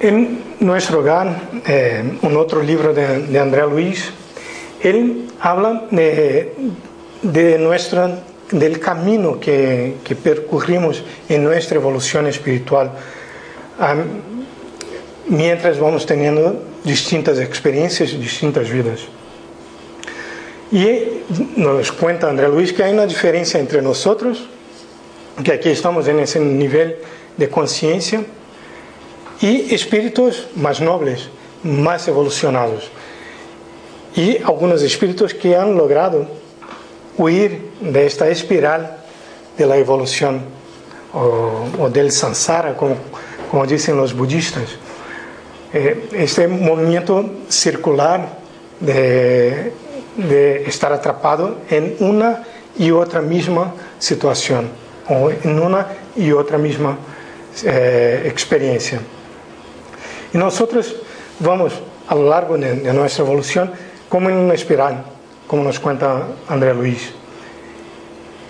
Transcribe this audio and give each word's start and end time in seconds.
En 0.00 0.42
nuestro 0.60 1.00
hogar, 1.00 1.40
eh, 1.66 2.02
un 2.22 2.36
otro 2.36 2.62
libro 2.62 2.92
de, 2.94 3.38
André 3.38 3.66
Luis, 3.66 4.10
él 4.82 5.28
habla 5.40 5.84
de, 5.90 6.54
de 7.22 7.58
del 8.50 8.80
camino 8.80 9.38
que, 9.38 9.96
que, 10.02 10.16
percurrimos 10.16 11.02
en 11.28 11.44
nuestra 11.44 11.76
evolución 11.76 12.26
espiritual 12.26 12.90
um, 13.78 15.36
mientras 15.36 15.78
vamos 15.78 16.04
teniendo 16.04 16.62
distintas 16.82 17.38
experiencias 17.38 18.12
y 18.12 18.16
distintas 18.16 18.68
vidas. 18.70 19.00
Y 20.72 21.22
nos 21.56 21.90
cuenta 21.90 22.28
André 22.28 22.48
Luis 22.48 22.72
que 22.72 22.84
hay 22.84 22.92
una 22.92 23.06
diferencia 23.06 23.58
entre 23.58 23.82
nosotros, 23.82 24.46
que 25.42 25.52
aquí 25.52 25.68
estamos 25.68 26.06
en 26.06 26.20
ese 26.20 26.38
nivel 26.38 26.96
de 27.36 27.48
conciencia, 27.48 28.24
y 29.40 29.74
espíritus 29.74 30.46
más 30.54 30.80
nobles, 30.80 31.28
más 31.62 32.06
evolucionados. 32.06 32.90
Y 34.14 34.38
algunos 34.38 34.82
espíritus 34.82 35.34
que 35.34 35.56
han 35.56 35.76
logrado 35.76 36.26
huir 37.16 37.70
de 37.80 38.06
esta 38.06 38.28
espiral 38.28 38.98
de 39.56 39.66
la 39.66 39.76
evolución 39.76 40.42
o, 41.12 41.64
o 41.78 41.90
del 41.90 42.12
samsara, 42.12 42.76
como, 42.76 42.96
como, 43.50 43.66
dicen 43.66 43.96
los 43.96 44.14
budistas. 44.14 44.64
Eh, 45.72 46.08
este 46.12 46.48
movimiento 46.48 47.28
circular 47.48 48.38
de, 48.80 49.72
de 50.16 50.64
estar 50.64 50.92
atrapado 50.92 51.58
en 51.68 51.96
una 52.00 52.42
y 52.78 52.90
otra 52.90 53.20
misma 53.20 53.74
situación 53.98 54.68
o 55.08 55.30
en 55.30 55.58
una 55.58 55.86
y 56.16 56.32
otra 56.32 56.58
misma 56.58 56.96
eh, 57.64 58.22
experiencia. 58.26 59.00
Y 60.32 60.38
nosotros 60.38 60.96
vamos 61.40 61.72
a 62.08 62.14
lo 62.14 62.28
largo 62.28 62.56
de, 62.56 62.92
nuestra 62.92 63.24
evolución 63.24 63.72
como 64.08 64.28
en 64.28 64.36
una 64.36 64.54
espiral, 64.54 65.04
como 65.46 65.62
nos 65.62 65.78
cuenta 65.78 66.26
André 66.48 66.74
Luis. 66.74 67.12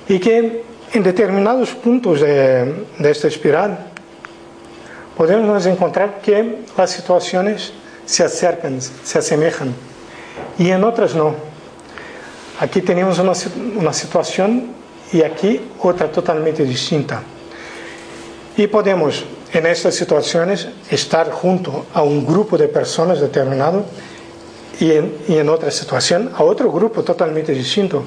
Y 0.09 0.19
que 0.19 0.63
en 0.93 1.03
determinados 1.03 1.71
puntos 1.71 2.21
de, 2.21 2.87
de 2.99 3.11
esta 3.11 3.29
espiral 3.29 3.91
podemos 5.17 5.65
encontrar 5.67 6.21
que 6.21 6.59
las 6.77 6.91
situaciones 6.91 7.73
se 8.07 8.25
acercan, 8.25 8.81
se 8.81 9.19
asemejan, 9.19 9.75
y 10.59 10.71
en 10.71 10.83
otras 10.85 11.15
no. 11.15 11.50
Aquí 12.61 12.83
tenemos 12.83 13.19
una, 13.19 13.33
una 13.77 13.93
situación 13.95 14.67
y 15.15 15.23
aquí 15.23 15.61
otra 15.81 16.13
totalmente 16.13 16.63
distinta. 16.63 17.23
Y 18.55 18.67
podemos 18.67 19.25
en 19.55 19.65
estas 19.65 19.95
situaciones 19.95 20.69
estar 20.91 21.31
junto 21.31 21.87
a 21.95 22.03
un 22.03 22.27
grupo 22.27 22.59
de 22.59 22.69
personas 22.69 23.19
determinado 23.19 23.87
y 24.79 24.93
en, 24.93 25.15
y 25.27 25.37
en, 25.39 25.49
otra 25.49 25.71
a 25.71 26.43
otro 26.43 26.71
grupo 26.71 27.03
totalmente 27.03 27.53
distinto. 27.53 28.03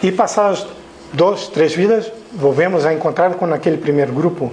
Y 0.00 0.12
pasadas 0.12 0.66
dos, 1.12 1.52
tres 1.52 1.76
vidas, 1.76 2.10
volvemos 2.40 2.86
a 2.86 2.92
encontrar 2.92 3.36
con 3.36 3.52
aquel 3.52 3.78
primer 3.78 4.12
grupo. 4.12 4.50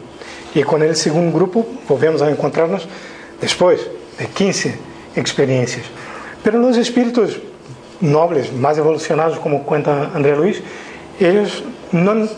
Y 0.53 0.63
con 0.63 0.83
el 0.83 0.97
segundo 0.97 1.37
grupo, 1.37 1.65
volvemos 1.87 2.21
a 2.21 2.29
encontrarnos 2.29 2.85
después 3.39 3.79
de 4.19 4.27
15 4.27 4.75
experiencias. 5.15 5.85
Pero 6.43 6.59
los 6.59 6.75
espíritus 6.75 7.39
nobles, 8.01 8.51
más 8.53 8.77
evolucionados, 8.77 9.39
como 9.39 9.63
cuenta 9.63 10.11
André 10.13 10.35
Luis, 10.35 10.61
ellos 11.19 11.63
no, 11.91 12.15
no 12.15 12.29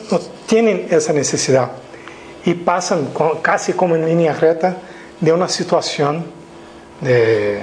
tienen 0.45 0.87
esa 0.89 1.13
necesidad 1.13 1.71
y 2.45 2.53
pasan 2.53 3.09
como 3.75 3.95
en 3.95 4.05
línea 4.05 4.33
recta 4.33 4.77
de 5.19 5.31
una 5.31 5.47
situación 5.47 6.25
de, 7.01 7.61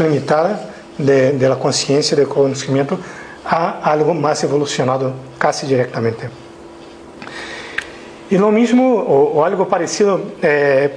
limitada 0.00 0.70
de, 0.98 1.32
de, 1.32 1.48
del 2.16 2.28
conocimiento, 2.28 2.98
a 3.44 3.80
algo 3.90 4.14
más 4.14 4.44
evolucionado 4.44 5.12
casi 5.38 5.66
directamente. 5.66 6.28
Y 8.30 8.38
lo 8.38 8.50
mismo, 8.50 8.94
o, 8.94 9.32
o 9.32 9.44
algo 9.44 9.68
parecido, 9.68 10.20
eh, 10.40 10.90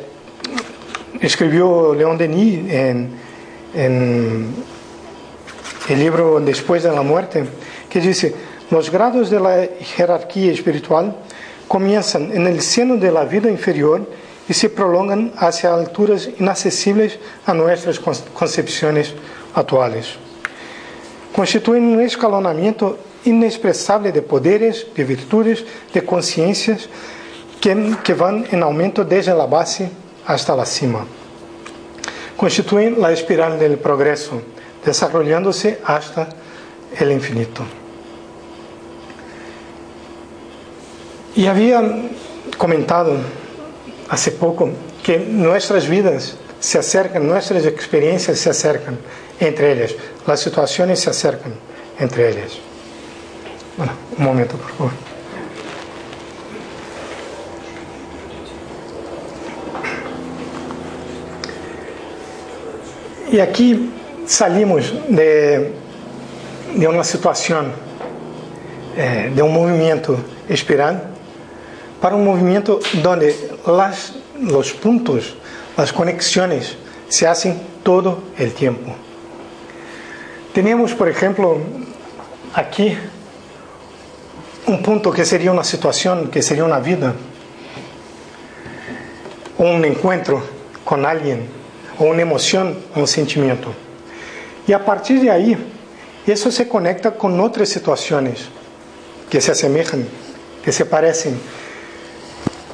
escribió 1.22 1.94
León 1.94 2.18
Denis 2.18 2.72
en, 2.72 3.10
en 3.74 4.54
el 5.90 6.00
libro 6.00 6.40
Después 6.40 6.84
de 6.84 6.92
la 6.92 7.02
muerte, 7.02 7.46
que 7.90 8.00
dice, 8.00 8.34
los 8.72 8.90
grados 8.90 9.30
de 9.30 9.40
la 9.40 9.68
jerarquía 9.80 10.52
espiritual 10.52 11.16
comienzan 11.68 12.32
en 12.32 12.48
el 12.48 12.62
seno 12.62 12.98
de 12.98 13.12
la 13.12 13.26
vida 13.26 13.50
inferior 13.50 14.08
y 14.48 14.54
se 14.54 14.70
prolongan 14.70 15.34
hacia 15.38 15.74
alturas 15.74 16.30
inaccesibles 16.40 17.20
a 17.46 17.54
nuestras 17.54 18.00
concepciones 18.00 19.14
actuales. 19.54 20.16
Constituyen 21.36 21.84
un 21.84 22.02
escalonamiento 22.02 22.98
inexpresable 23.26 24.12
de 24.12 24.22
poderes, 24.22 24.88
de 24.96 25.04
virtudes, 25.04 25.66
de 25.94 26.06
conciencias 26.06 26.88
que, 27.60 27.96
que 28.04 28.14
van 28.14 28.46
en 28.52 28.64
aumento 28.64 29.04
desde 29.04 29.34
la 29.34 29.46
base 29.46 29.90
hasta 30.26 30.56
la 30.56 30.66
cima. 30.66 31.06
Constituyen 32.38 33.02
la 33.02 33.12
espiral 33.12 33.60
del 33.60 33.78
progreso, 33.78 34.42
desarrollándose 34.86 35.80
hasta 35.84 36.30
el 37.00 37.12
infinito. 37.12 37.64
Y 41.36 41.48
había 41.48 41.82
comentado 42.58 43.18
hace 44.10 44.32
poco 44.32 44.70
que 45.04 45.20
nuestras 45.20 45.88
vidas 45.88 46.38
se 46.60 46.80
acercan, 46.80 47.28
nuestras 47.28 47.66
experiencias 47.66 48.40
se 48.40 48.50
acercan 48.50 48.98
entre 49.40 49.74
ellas, 49.74 49.94
las 50.26 50.40
situaciones 50.40 51.00
se 51.02 51.10
acercan 51.10 51.54
entre 52.00 52.30
ellas. 52.30 52.54
Bueno, 53.78 53.92
un 54.18 54.24
momento, 54.24 54.56
por 54.56 54.72
favor. 54.72 54.92
Y 63.32 63.40
aquí 63.40 63.92
salimos 64.26 64.92
de, 64.92 65.72
de 66.78 66.88
uma 66.88 67.04
situação, 67.04 67.72
eh, 68.98 69.30
de 69.34 69.42
um 69.42 69.50
movimento 69.50 70.20
esperado, 70.50 71.02
para 72.02 72.16
um 72.16 72.24
movimento 72.24 72.80
onde 73.06 73.36
las, 73.66 74.14
os 74.40 74.72
pontos, 74.72 75.36
as 75.78 75.92
conexões 75.92 76.78
se 77.10 77.26
fazem 77.26 77.60
todo 77.84 78.24
o 78.40 78.50
tempo. 78.52 78.96
Temos, 80.54 80.94
por 80.94 81.08
exemplo, 81.08 81.62
aqui 82.54 82.98
um 84.68 84.78
ponto 84.78 85.12
que 85.12 85.26
seria 85.26 85.52
uma 85.52 85.64
situação, 85.64 86.28
que 86.28 86.42
seria 86.42 86.66
uma 86.66 86.80
vida, 86.80 87.16
um 89.60 89.84
encontro 89.86 90.42
com 90.84 91.06
alguém, 91.06 91.48
ou 92.00 92.12
uma 92.12 92.22
emoção, 92.22 92.76
um 92.96 93.06
sentimento. 93.06 93.85
Y 94.68 94.74
a 94.74 94.84
partir 94.84 95.22
de 95.22 95.30
ahí, 95.30 95.58
eso 96.26 96.52
se 96.52 96.68
conecta 96.68 97.12
con 97.12 97.40
otras 97.40 97.70
situaciones 97.70 98.46
que 99.30 99.42
se 99.42 99.52
asemejan, 99.52 100.06
que 100.64 100.72
se 100.72 100.86
parecen, 100.86 101.40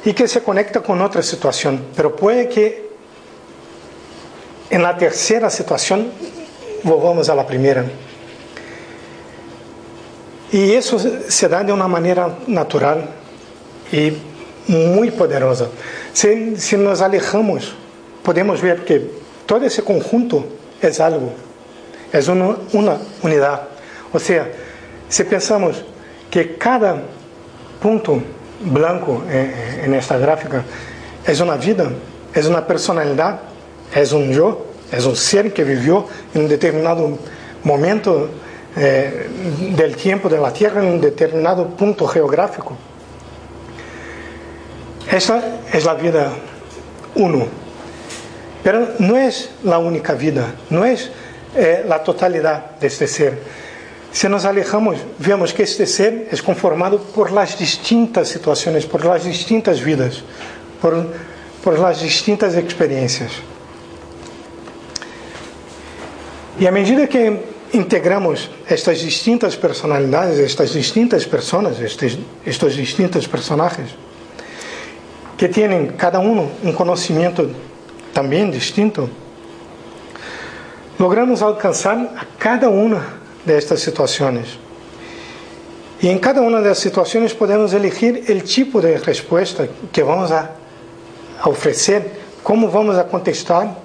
y 0.04 0.12
que 0.12 0.26
se 0.26 0.42
conecta 0.42 0.80
con 0.80 1.00
otra 1.00 1.22
situación. 1.22 1.86
Pero 1.94 2.16
puede 2.16 2.48
que 2.48 2.90
en 4.70 4.82
la 4.82 4.96
tercera 4.96 5.50
situación 5.50 6.10
volvamos 6.82 7.28
a 7.28 7.34
la 7.34 7.46
primera. 7.46 7.84
Y 10.50 10.72
eso 10.72 10.98
se 10.98 11.48
da 11.48 11.62
de 11.62 11.72
una 11.72 11.88
manera 11.88 12.38
natural 12.46 13.08
y 13.90 14.12
muy 14.66 15.10
poderosa. 15.10 15.68
Si, 16.12 16.56
si 16.56 16.76
nos 16.76 17.00
alejamos, 17.00 17.74
podemos 18.22 18.60
ver 18.60 18.84
que 18.84 19.10
todo 19.46 19.64
ese 19.64 19.82
conjunto 19.82 20.44
es 20.80 21.00
algo, 21.00 21.32
es 22.12 22.28
una, 22.28 22.56
una 22.72 22.98
unidad. 23.22 23.62
O 24.12 24.18
sea, 24.18 24.48
si 25.08 25.24
pensamos 25.24 25.82
que 26.30 26.56
cada 26.56 27.02
punto 27.80 28.22
blanco 28.64 29.22
en 29.28 29.94
esta 29.94 30.18
gráfica 30.18 30.62
es 31.26 31.40
una 31.40 31.56
vida, 31.56 31.90
es 32.34 32.46
una 32.46 32.66
personalidad, 32.66 33.40
es 33.94 34.12
un 34.12 34.32
yo, 34.32 34.66
es 34.90 35.04
un 35.04 35.16
ser 35.16 35.52
que 35.52 35.64
vivió 35.64 36.06
en 36.34 36.42
un 36.42 36.48
determinado 36.48 37.18
momento 37.64 38.28
eh, 38.76 39.28
del 39.76 39.96
tiempo 39.96 40.28
de 40.28 40.38
la 40.38 40.52
Tierra, 40.52 40.82
en 40.82 41.00
determinado 41.00 41.68
punto 41.68 42.06
geográfico. 42.06 42.76
Esa 45.10 45.42
es 45.72 45.84
la 45.84 45.94
vida 45.94 46.32
uno. 47.14 47.46
Pero 48.62 48.88
no 48.98 49.16
es 49.16 49.50
la 49.64 49.78
única 49.78 50.14
vida, 50.14 50.54
no 50.70 50.84
es 50.84 51.10
eh, 51.54 51.84
la 51.86 52.02
totalidad 52.02 52.76
de 52.78 52.86
este 52.86 53.06
ser. 53.06 53.38
Si 54.12 54.28
nos 54.28 54.44
alejamos, 54.44 54.98
vemos 55.18 55.54
que 55.54 55.62
este 55.62 55.86
ser 55.86 56.28
es 56.30 56.42
conformado 56.42 56.98
por 56.98 57.32
las 57.32 57.58
distintas 57.58 58.28
situaciones, 58.28 58.84
por 58.84 59.04
las 59.04 59.24
distintas 59.24 59.82
vidas, 59.82 60.22
por, 60.80 61.06
por 61.64 61.78
las 61.78 62.02
distintas 62.02 62.54
experiencias. 62.56 63.32
Y 66.60 66.66
a 66.66 66.70
medida 66.70 67.06
que 67.06 67.40
integramos 67.72 68.50
estas 68.68 69.02
distintas 69.02 69.56
personalidades, 69.56 70.38
estas 70.38 70.74
distintas 70.74 71.24
personas, 71.24 71.80
estos, 71.80 72.18
estos 72.44 72.76
distintos 72.76 73.26
personajes, 73.26 73.90
que 75.38 75.48
tienen 75.48 75.94
cada 75.96 76.18
uno 76.18 76.50
un 76.62 76.72
conocimiento 76.72 77.48
también 78.12 78.50
distinto, 78.50 79.08
logramos 80.98 81.42
alcanzar 81.42 81.98
a 82.16 82.26
cada 82.38 82.68
una 82.68 83.02
de 83.44 83.58
estas 83.58 83.80
situaciones. 83.80 84.58
Y 86.00 86.08
en 86.08 86.18
cada 86.18 86.40
una 86.40 86.60
de 86.60 86.68
las 86.70 86.78
situaciones 86.78 87.32
podemos 87.32 87.72
elegir 87.72 88.24
el 88.26 88.42
tipo 88.42 88.80
de 88.80 88.98
respuesta 88.98 89.66
que 89.92 90.02
vamos 90.02 90.32
a, 90.32 90.50
a 91.40 91.48
ofrecer, 91.48 92.10
cómo 92.42 92.68
vamos 92.68 92.96
a 92.96 93.06
contestar 93.06 93.76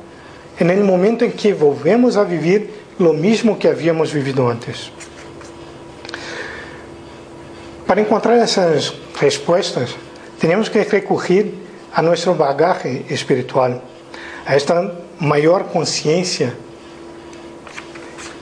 el 0.60 0.84
momento 0.84 1.24
en 1.26 1.32
que 1.34 1.54
volvemos 1.54 2.18
a 2.18 2.24
vivir 2.24 2.74
lo 2.98 3.14
mismo 3.14 3.60
que 3.60 3.68
habíamos 3.68 4.12
vivido 4.12 4.50
antes. 4.50 4.90
Para 7.86 8.02
encontrar 8.02 8.38
essas 8.40 8.94
respostas, 9.22 9.96
temos 10.40 10.70
que 10.70 10.84
recorrer 10.84 11.54
a 11.94 12.02
nosso 12.02 12.36
bagaje 12.36 13.06
espiritual, 13.10 13.82
a 14.46 14.56
esta 14.56 14.94
maior 15.20 15.72
consciência 15.72 16.54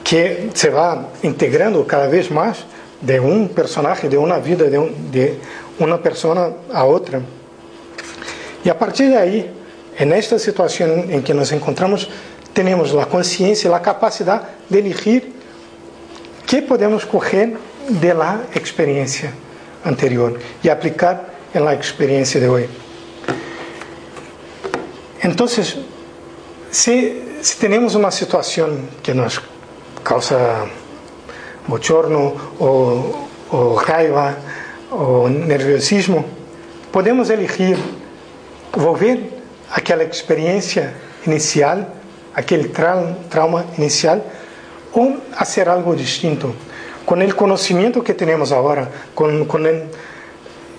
que 0.05 0.51
se 0.53 0.69
va 0.69 1.09
integrando 1.23 1.85
cada 1.87 2.07
vez 2.07 2.29
más 2.29 2.59
de 3.01 3.19
un 3.19 3.49
personaje, 3.49 4.07
de 4.07 4.17
una 4.19 4.37
vida, 4.37 4.65
de, 4.65 4.77
un, 4.77 5.11
de 5.11 5.39
una 5.79 5.97
persona 5.97 6.51
a 6.71 6.85
otra. 6.85 7.21
Y 8.63 8.69
a 8.69 8.77
partir 8.77 9.09
de 9.09 9.17
ahí, 9.17 9.51
en 9.97 10.13
esta 10.13 10.37
situación 10.37 11.07
en 11.09 11.23
que 11.23 11.33
nos 11.33 11.51
encontramos, 11.51 12.07
tenemos 12.53 12.93
la 12.93 13.07
conciencia, 13.07 13.67
la 13.69 13.81
capacidad 13.81 14.47
de 14.69 14.79
elegir 14.79 15.33
qué 16.45 16.61
podemos 16.61 17.03
coger 17.03 17.57
de 17.89 18.13
la 18.13 18.43
experiencia 18.53 19.31
anterior 19.83 20.39
y 20.61 20.69
aplicar 20.69 21.33
en 21.51 21.65
la 21.65 21.73
experiencia 21.73 22.39
de 22.39 22.47
hoy. 22.47 22.65
Entonces, 25.21 25.77
si, 26.69 27.23
si 27.41 27.57
tenemos 27.57 27.95
una 27.95 28.11
situación 28.11 28.87
que 29.01 29.15
nos 29.15 29.41
causa 30.05 30.69
bochorno 31.67 32.35
o, 32.59 33.27
o 33.51 33.73
raiva 33.73 34.37
o 34.91 35.27
nerviosismo, 35.27 36.23
podemos 36.91 37.31
elegir 37.31 37.75
volver 38.71 39.19
aquela 39.71 40.03
experiência 40.03 40.93
inicial, 41.25 41.89
aquele 42.35 42.69
tra 42.69 43.15
trauma 43.29 43.65
inicial, 43.77 44.21
ou 44.93 45.17
fazer 45.31 45.67
algo 45.67 45.95
distinto. 45.95 46.55
Com 47.05 47.15
o 47.15 47.35
conhecimento 47.35 48.03
que 48.03 48.13
temos 48.13 48.51
agora, 48.51 48.91
com, 49.15 49.45
com 49.45 49.65
el, 49.65 49.89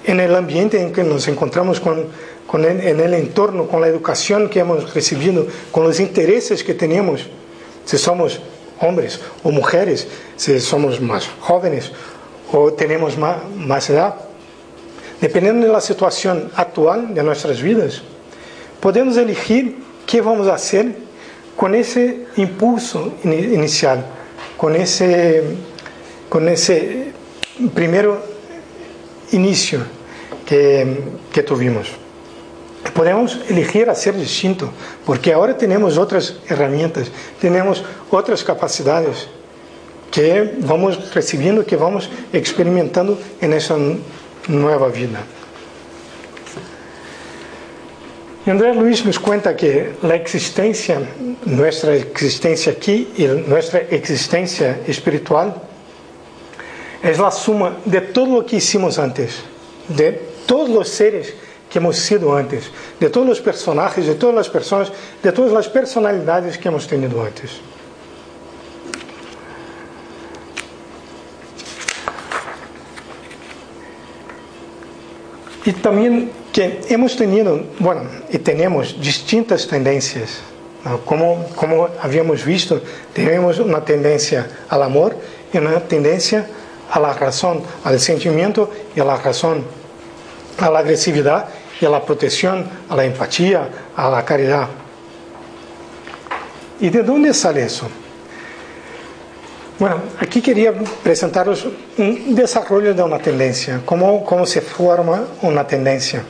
en 0.07 0.21
el 0.21 0.35
ambiente 0.37 0.79
em 0.79 0.93
que 0.93 1.03
nos 1.03 1.27
encontramos, 1.27 1.81
com, 1.81 2.07
com 2.47 2.59
el, 2.59 2.81
en 2.81 3.01
el 3.01 3.15
entorno, 3.15 3.67
com 3.67 3.83
a 3.83 3.89
educação 3.89 4.49
que 4.49 4.61
hemos 4.61 4.93
recebido, 4.95 5.49
com 5.73 5.85
os 5.85 5.99
interesses 5.99 6.63
que 6.63 6.75
temos, 6.75 7.29
se 7.85 7.99
somos 7.99 8.41
hombres 8.81 9.21
o 9.43 9.51
mujeres, 9.51 10.09
si 10.37 10.61
somos 10.61 11.01
más 11.01 11.29
jóvenes 11.41 11.93
o 12.53 12.73
tenemos 12.73 13.17
más, 13.19 13.91
edad. 13.91 14.15
Dependiendo 15.21 15.67
de 15.67 15.73
la 15.73 15.81
situación 15.81 16.51
actual 16.55 17.15
de 17.15 17.23
nuestras 17.23 17.61
vidas, 17.61 18.03
podemos 18.81 19.17
elegir 19.17 19.79
qué 20.07 20.21
vamos 20.21 20.47
a 20.47 20.55
hacer 20.55 20.95
con 21.57 21.75
ese 21.75 22.27
impulso 22.37 23.15
inicial, 23.25 24.05
con 24.57 24.77
ese, 24.77 25.43
con 26.29 26.49
ese 26.49 27.13
primero 27.75 28.23
inicio 29.33 29.81
que, 30.45 31.03
que 31.33 31.43
tuvimos. 31.43 32.06
Podemos 32.97 33.39
elegir 33.51 33.91
hacer 33.91 34.17
distinto, 34.17 34.71
porque 35.05 35.33
ahora 35.33 35.57
tenemos 35.57 35.99
otras 35.99 36.37
herramientas, 36.49 37.11
tenemos 37.39 37.85
otras 38.11 38.43
capacidades 38.43 39.29
que 40.11 40.55
vamos 40.61 41.13
recibiendo, 41.13 41.67
que 41.67 41.77
vamos 41.77 42.09
experimentando 42.33 43.19
en 43.39 43.53
esa 43.53 43.77
nueva 44.49 44.89
vida. 44.89 45.21
Y 48.47 48.51
Andrés 48.51 48.77
Luis 48.77 49.05
nos 49.05 49.19
cuenta 49.19 49.55
que 49.55 49.97
la 50.03 50.15
existencia, 50.15 51.01
nuestra 51.45 51.97
existencia 51.97 52.73
aquí 52.73 53.09
y 53.19 53.25
nuestra 53.25 53.81
existencia 53.91 54.81
espiritual, 54.87 55.55
es 57.03 57.19
la 57.19 57.31
suma 57.31 57.77
de 57.85 58.01
todo 58.01 58.37
lo 58.37 58.47
que 58.47 58.57
hicimos 58.57 58.99
antes, 58.99 59.41
de 59.89 60.13
todos 60.47 60.71
los 60.71 60.89
seres 60.89 61.35
que 61.71 61.79
hemos 61.79 61.97
sido 61.97 62.37
antes, 62.37 62.71
de 63.01 63.11
todos 63.11 63.27
los 63.27 63.41
personajes, 63.41 64.07
de 64.07 64.15
todas 64.15 64.35
las 64.35 64.49
personas, 64.49 64.93
de 65.23 65.33
todas 65.33 65.53
las 65.53 65.69
personalidades 65.69 66.59
que 66.59 66.69
hemos 66.69 66.87
tenido 66.87 67.23
antes. 67.23 67.61
Y 75.65 75.73
también 75.73 76.31
que 76.53 76.81
hemos 76.89 77.17
tenido, 77.17 77.61
bueno, 77.81 78.03
y 78.31 78.39
tenemos 78.39 78.99
distintas 79.01 79.67
tendencias. 79.67 80.39
Como, 81.05 81.45
como 81.57 81.89
habíamos 82.01 82.45
visto, 82.45 82.81
tenemos 83.13 83.59
una 83.59 83.85
tendencia 83.85 84.49
al 84.69 84.85
amor 84.85 85.17
y 85.53 85.59
una 85.59 85.81
tendencia 85.81 86.47
a 86.89 87.01
la 87.01 87.13
razón, 87.13 87.63
al 87.83 87.99
sentimiento 87.99 88.71
y 88.95 89.01
a 89.01 89.05
la 89.05 89.17
razón, 89.17 89.65
a 90.59 90.71
la 90.71 90.79
agresividad 90.81 91.49
y 91.81 91.85
a 91.85 91.91
la 91.91 92.03
protección, 92.05 92.67
a 92.89 92.97
la 92.97 93.05
empatía, 93.05 93.69
a 93.97 94.09
la 94.09 94.25
caridad. 94.25 94.69
¿Y 96.81 96.91
de 96.91 97.03
dónde 97.03 97.33
sale 97.33 97.65
eso? 97.65 97.89
Bueno, 99.79 99.97
aquí 100.19 100.41
quería 100.41 100.73
presentaros 101.03 101.67
un 101.99 102.35
desarrollo 102.35 102.95
de 102.95 103.03
una 103.03 103.19
tendencia, 103.19 103.83
cómo, 103.85 104.25
cómo 104.25 104.47
se 104.47 104.63
forma 104.63 105.25
una 105.43 105.67
tendencia. 105.67 106.23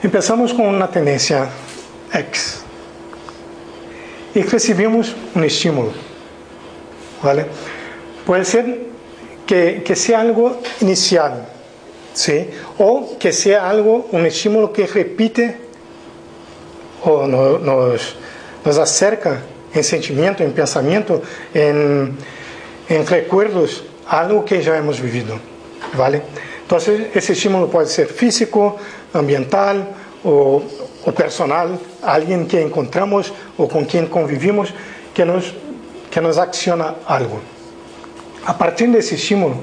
Empezamos 0.00 0.54
con 0.54 0.66
una 0.66 0.88
tendencia 0.88 1.48
X 2.12 2.60
y 4.34 4.42
recibimos 4.42 5.14
un 5.34 5.44
estímulo, 5.44 5.92
¿vale? 7.22 7.46
Puede 8.24 8.44
ser 8.44 8.80
que, 9.46 9.82
que 9.84 9.96
sea 9.96 10.20
algo 10.20 10.60
inicial, 10.80 11.48
¿sí? 12.14 12.48
o 12.78 13.18
que 13.18 13.32
sea 13.32 13.68
algo, 13.68 14.08
un 14.12 14.24
estímulo 14.24 14.72
que 14.72 14.86
repite 14.86 15.56
o 17.04 17.26
no, 17.26 17.58
nos, 17.58 18.16
nos 18.64 18.78
acerca 18.78 19.42
en 19.74 19.84
sentimiento, 19.84 20.42
en 20.42 20.52
pensamiento, 20.52 21.20
en, 21.52 22.16
en 22.88 23.06
recuerdos, 23.06 23.84
algo 24.06 24.44
que 24.44 24.62
ya 24.62 24.76
hemos 24.78 25.00
vivido, 25.00 25.38
¿vale? 25.98 26.22
Entonces, 26.62 27.08
ese 27.14 27.32
estímulo 27.34 27.68
puede 27.68 27.88
ser 27.88 28.06
físico, 28.06 28.76
ambiental 29.12 29.88
o, 30.24 30.62
o, 31.04 31.12
personal, 31.12 31.78
alguien 32.02 32.46
que 32.46 32.62
encontramos 32.62 33.32
o 33.58 33.68
con 33.68 33.84
quien 33.84 34.06
convivimos 34.06 34.72
que 35.12 35.24
nos, 35.24 35.52
que 36.10 36.20
nos 36.20 36.38
acciona 36.38 36.96
algo. 37.06 37.40
A 38.46 38.56
partir 38.56 38.90
desse 38.90 39.16
estímulo, 39.16 39.56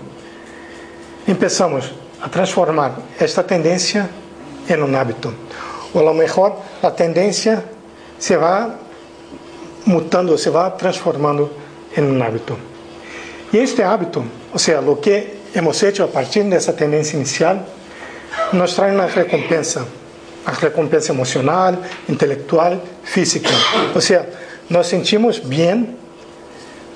empezamos 1.26 1.92
a 2.22 2.30
transformar 2.30 3.00
esta 3.20 3.44
tendência 3.44 4.10
em 4.70 4.82
um 4.82 4.96
hábito. 4.96 5.34
ou 5.94 6.08
a 6.08 6.12
lo 6.12 6.22
a 6.84 6.92
tendência 6.92 7.64
se 8.20 8.38
vai 8.38 8.72
mutando, 9.86 10.38
se 10.38 10.50
vai 10.50 10.72
transformando 10.72 11.50
em 11.98 12.04
um 12.04 12.24
hábito. 12.24 12.58
e 13.52 13.58
este 13.58 13.82
hábito, 13.82 14.24
ou 14.54 14.60
seja 14.60 14.80
o 14.82 14.96
que 14.98 15.42
hemos 15.54 15.80
feito 15.80 16.04
a 16.04 16.08
partir 16.08 16.44
dessa 16.44 16.72
tendência 16.72 17.18
inicial, 17.18 17.66
nos 18.54 18.74
traz 18.76 18.94
uma 18.94 19.08
recompensa, 19.08 19.86
a 20.46 20.52
recompensa 20.52 21.12
emocional, 21.12 21.76
intelectual, 22.08 22.80
física. 23.04 23.50
ou 23.94 24.00
seja 24.00 24.30
nos 24.70 24.88
sentimos 24.88 25.40
bem 25.40 25.98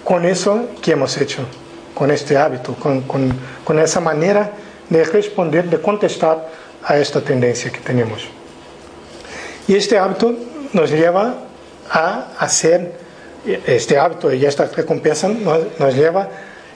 com 0.04 0.22
isso 0.24 0.70
que 0.82 0.92
hemos 0.92 1.16
feito 1.16 1.46
com 1.94 2.06
este 2.08 2.36
hábito, 2.36 2.74
com 2.74 3.02
com 3.02 3.30
con 3.66 3.80
esa 3.80 4.00
manera 4.00 4.65
de 4.90 5.04
responder, 5.04 5.68
de 5.68 5.78
contestar 5.78 6.38
a 6.84 6.98
esta 6.98 7.22
tendência 7.22 7.72
que 7.72 7.80
temos. 7.80 8.28
E 9.68 9.74
este 9.76 9.98
hábito 9.98 10.36
nos 10.74 10.92
leva 10.92 11.36
a, 11.90 12.28
a 12.38 12.48
ser, 12.48 12.92
este 13.46 13.98
hábito 13.98 14.32
e 14.34 14.46
esta 14.46 14.66
recompensa 14.66 15.28
nos, 15.28 15.80
nos 15.80 15.96
leva 15.96 16.30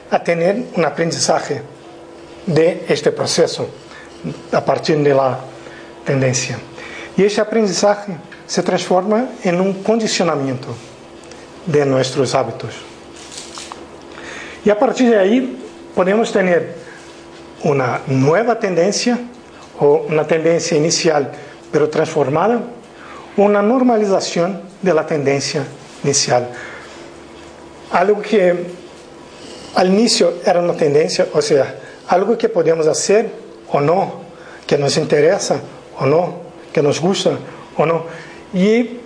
a 0.09 0.19
ter 0.19 0.37
um 0.75 0.83
aprendizagem 0.83 1.61
de 2.47 2.85
este 2.89 3.11
processo 3.11 3.69
a 4.51 4.61
partir 4.61 4.97
da 5.03 5.39
tendência. 6.03 6.57
E 7.17 7.23
este 7.23 7.41
aprendizagem 7.41 8.17
se 8.47 8.63
transforma 8.63 9.29
em 9.45 9.53
um 9.59 9.73
condicionamento 9.83 10.75
de 11.67 11.85
nossos 11.85 12.33
hábitos. 12.33 12.73
E 14.65 14.71
a 14.71 14.75
partir 14.75 15.11
daí 15.11 15.57
podemos 15.93 16.31
ter 16.31 16.75
una 17.63 18.01
nueva 18.07 18.59
tendencia 18.59 19.19
o 19.79 20.05
una 20.09 20.25
tendencia 20.25 20.77
inicial 20.77 21.31
pero 21.71 21.89
transformada, 21.89 22.61
una 23.37 23.61
normalización 23.61 24.61
de 24.81 24.93
la 24.93 25.05
tendencia 25.05 25.63
inicial. 26.03 26.49
Algo 27.91 28.21
que 28.21 28.65
al 29.75 29.87
inicio 29.87 30.33
era 30.45 30.59
una 30.59 30.73
tendencia, 30.73 31.27
o 31.33 31.41
sea, 31.41 31.75
algo 32.07 32.37
que 32.37 32.49
podemos 32.49 32.87
hacer 32.87 33.29
o 33.71 33.79
no, 33.79 34.21
que 34.65 34.77
nos 34.77 34.97
interesa 34.97 35.59
o 35.99 36.05
no, 36.05 36.37
que 36.73 36.81
nos 36.81 36.99
gusta 36.99 37.31
o 37.77 37.85
no. 37.85 38.03
Y 38.53 38.97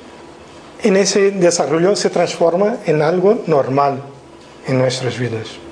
en 0.84 0.98
ese 0.98 1.32
desarrollo 1.32 1.96
se 1.96 2.10
transforma 2.10 2.78
en 2.86 3.02
algo 3.02 3.44
normal 3.48 4.02
en 4.68 4.78
nuestras 4.78 5.18
vidas. 5.18 5.63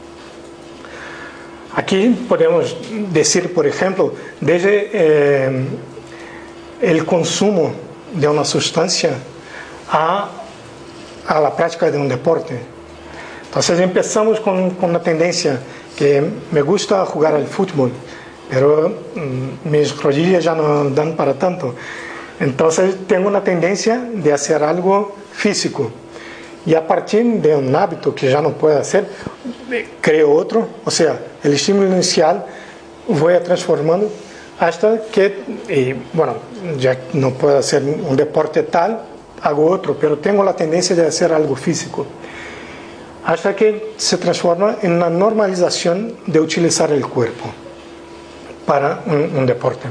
Aquí 1.74 2.26
podemos 2.28 2.76
decir, 3.14 3.54
por 3.54 3.66
ejemplo, 3.66 4.14
desde 4.42 4.90
eh, 4.92 5.66
consumo 7.06 7.72
de 8.14 8.28
una 8.28 8.44
sustancia 8.44 9.12
a, 9.90 10.30
a, 11.28 11.40
la 11.40 11.56
práctica 11.56 11.90
de 11.90 11.98
un 11.98 12.10
deporte. 12.10 12.60
Entonces 13.46 13.80
empezamos 13.80 14.42
con, 14.42 14.72
con, 14.72 14.90
una 14.90 15.02
tendencia 15.02 15.60
que 15.96 16.22
me 16.52 16.62
gusta 16.62 17.06
jugar 17.06 17.36
al 17.36 17.48
fútbol, 17.48 17.92
pero 18.50 18.94
mm, 19.16 19.70
mis 19.70 19.96
rodillas 20.02 20.44
ya 20.44 20.54
no 20.54 20.90
para 21.16 21.36
tanto. 21.36 21.76
Entonces 22.42 22.96
tengo 23.08 23.30
una 23.30 23.44
tendencia 23.44 23.98
de 24.14 24.34
hacer 24.34 24.64
algo 24.64 25.16
físico. 25.32 25.92
Y 26.66 26.76
a 26.76 26.88
partir 26.88 27.26
de 27.42 27.56
un 27.56 27.76
hábito 27.76 28.14
que 28.14 28.30
ya 28.30 28.42
no 28.42 28.52
puedo 28.52 28.78
hacer, 28.78 29.08
creo 30.00 30.34
otro. 30.34 30.68
O 30.86 30.92
sea, 30.92 31.20
el 31.44 31.54
estímulo 31.54 31.88
inicial 31.88 32.46
voy 33.08 33.34
transformando 33.44 34.10
hasta 34.60 35.02
que, 35.12 35.44
y, 35.70 35.94
bueno, 36.14 36.36
ya 36.78 36.98
no 37.14 37.32
puedo 37.32 37.58
hacer 37.58 37.82
un 37.84 38.16
deporte 38.16 38.64
tal, 38.64 39.02
hago 39.42 39.72
otro, 39.72 39.98
pero 40.00 40.20
tengo 40.20 40.44
la 40.44 40.56
tendencia 40.56 40.96
de 40.96 41.08
hacer 41.08 41.34
algo 41.34 41.56
físico. 41.56 42.06
Hasta 43.26 43.56
que 43.56 43.94
se 43.98 44.18
transforma 44.18 44.78
en 44.82 44.94
una 44.94 45.10
normalización 45.10 46.16
de 46.28 46.40
utilizar 46.40 46.92
el 46.92 47.06
cuerpo 47.08 47.46
para 48.66 49.02
un, 49.08 49.36
un 49.36 49.46
deporte. 49.48 49.88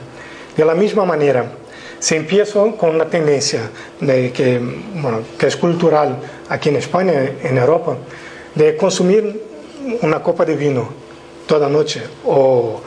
De 0.57 0.65
la 0.65 0.75
misma 0.75 1.05
manera, 1.05 1.50
se 1.99 2.17
empieza 2.17 2.61
con 2.79 2.95
una 2.95 3.07
tendencia 3.07 3.71
de 4.00 4.33
que, 4.33 4.59
bueno, 4.95 5.21
que 5.39 5.47
es 5.49 5.57
cultural 5.57 6.17
aquí 6.50 6.69
en 6.69 6.76
España, 6.76 7.33
en 7.42 7.57
Europa, 7.57 7.97
de 8.54 8.76
consumir 8.76 9.40
una 10.02 10.23
copa 10.23 10.45
de 10.45 10.57
vino 10.57 10.88
toda 11.47 11.69
noche 11.69 12.02
o, 12.26 12.80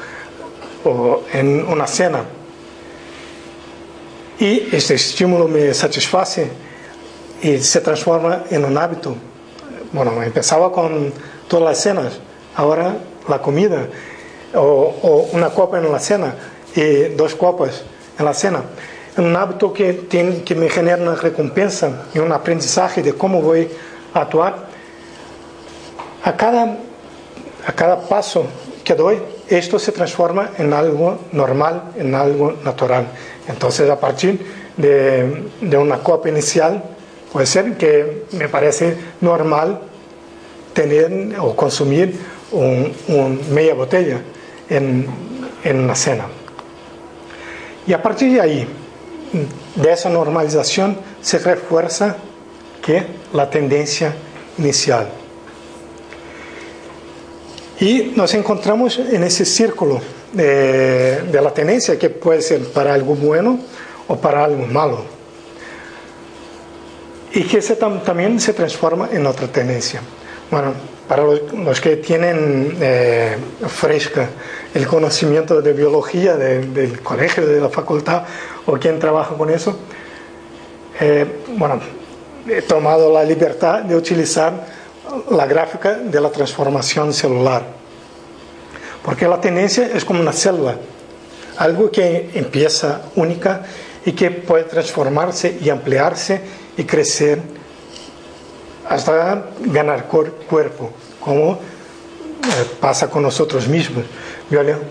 o 0.83 1.21
en 1.33 1.65
cena. 1.87 2.23
Y 4.39 4.67
este 4.75 4.95
estímulo 4.95 5.47
me 5.47 5.73
satisface 5.73 6.49
y 7.41 7.57
se 7.59 7.79
transforma 7.81 8.43
en 8.49 8.65
un 8.65 8.77
hábito. 8.77 9.15
Bueno, 9.93 10.21
empezaba 10.21 10.71
con 10.71 11.13
todas 11.47 11.65
las 11.65 11.81
cenas, 11.81 12.19
ahora 12.55 12.97
la 13.29 13.41
comida, 13.41 13.87
o, 14.53 14.59
o 15.01 15.29
una 15.31 15.49
copa 15.49 15.79
en 15.79 15.89
la 15.91 15.99
cena 15.99 16.35
y 16.75 17.15
dos 17.15 17.35
copas 17.35 17.83
en 18.19 18.25
la 18.25 18.33
cena 18.33 18.61
un 19.17 19.35
hábito 19.35 19.71
que, 19.73 20.55
me 20.55 20.69
genera 20.69 21.01
una 21.01 21.15
recompensa 21.15 22.03
y 22.13 22.19
un 22.19 22.31
aprendizaje 22.31 23.03
de 23.03 23.13
cómo 23.13 23.41
voy 23.41 23.69
a 24.13 24.21
actuar. 24.21 24.67
A 26.23 26.35
cada, 26.35 26.77
a 27.67 27.71
cada 27.73 27.99
paso 28.01 28.45
que 28.83 28.95
doy, 28.95 29.19
esto 29.49 29.77
se 29.77 29.91
transforma 29.91 30.51
en 30.57 30.73
algo 30.73 31.19
normal, 31.31 31.91
en 31.97 32.15
algo 32.15 32.53
natural. 32.63 33.07
Entonces, 33.47 33.89
a 33.89 33.99
partir 33.99 34.39
de, 34.77 35.43
de 35.61 35.77
una 35.77 35.99
copa 35.99 36.29
inicial, 36.29 36.83
puede 37.31 37.45
ser 37.45 37.77
que 37.77 38.25
me 38.31 38.47
parece 38.47 38.97
normal 39.21 39.79
tener 40.73 41.37
o 41.39 41.55
consumir 41.55 42.17
un, 42.51 42.91
un 43.09 43.41
media 43.53 43.73
botella 43.73 44.21
en, 44.69 45.05
en 45.63 45.79
una 45.79 45.95
cena. 45.95 46.25
Y 47.85 47.93
a 47.93 48.01
partir 48.01 48.33
de 48.33 48.41
ahí, 48.41 48.67
de 49.75 49.91
esa 49.91 50.09
normalización 50.09 50.97
se 51.21 51.39
refuerza 51.39 52.17
que 52.85 53.03
la 53.33 53.49
tendencia 53.49 54.13
inicial. 54.57 55.09
Y 57.79 58.13
nos 58.15 58.33
encontramos 58.33 58.99
en 58.99 59.23
ese 59.23 59.45
círculo 59.45 59.99
de, 60.31 61.21
de, 61.23 61.41
la 61.41 61.51
tendencia 61.53 61.97
que 61.97 62.09
puede 62.09 62.41
ser 62.41 62.63
para 62.71 62.93
algo 62.93 63.15
bueno 63.15 63.59
o 64.07 64.15
para 64.17 64.43
algo 64.43 64.65
malo. 64.67 65.03
Y 67.33 67.43
que 67.43 67.61
se, 67.61 67.75
también 67.75 68.39
se 68.39 68.53
transforma 68.53 69.09
en 69.11 69.25
otra 69.25 69.47
tendencia. 69.47 70.01
Bueno, 70.51 70.73
para 71.07 71.23
los, 71.23 71.51
los 71.51 71.81
que 71.81 71.97
tienen 71.97 72.77
eh, 72.79 73.37
fresca 73.67 74.29
el 74.73 74.87
conocimiento 74.87 75.61
de 75.61 75.73
biología 75.73 76.35
de, 76.35 76.65
del 76.65 77.01
colegio, 77.01 77.45
de 77.45 77.61
la 77.61 77.69
facultad, 77.69 78.23
o 78.65 78.73
quien 78.73 78.99
trabaja 78.99 79.35
con 79.35 79.49
eso, 79.49 79.77
eh, 80.99 81.25
bueno, 81.57 81.79
he 82.47 82.61
tomado 82.61 83.11
la 83.11 83.23
libertad 83.23 83.83
de 83.83 83.95
utilizar 83.95 84.53
la 85.29 85.45
gráfica 85.45 85.95
de 85.95 86.19
la 86.19 86.29
transformación 86.29 87.13
celular. 87.13 87.63
Porque 89.03 89.27
la 89.27 89.39
tendencia 89.39 89.89
es 89.93 90.05
como 90.05 90.21
una 90.21 90.33
célula, 90.33 90.77
algo 91.57 91.91
que 91.91 92.31
empieza 92.33 93.03
única 93.15 93.63
y 94.05 94.13
que 94.13 94.31
puede 94.31 94.63
transformarse 94.63 95.57
y 95.61 95.69
ampliarse 95.69 96.41
y 96.77 96.83
crecer 96.83 97.41
hasta 98.89 99.45
ganar 99.65 100.07
cuerpo, 100.07 100.91
como 101.19 101.59
pasa 102.79 103.09
con 103.09 103.23
nosotros 103.23 103.67
mismos 103.67 104.03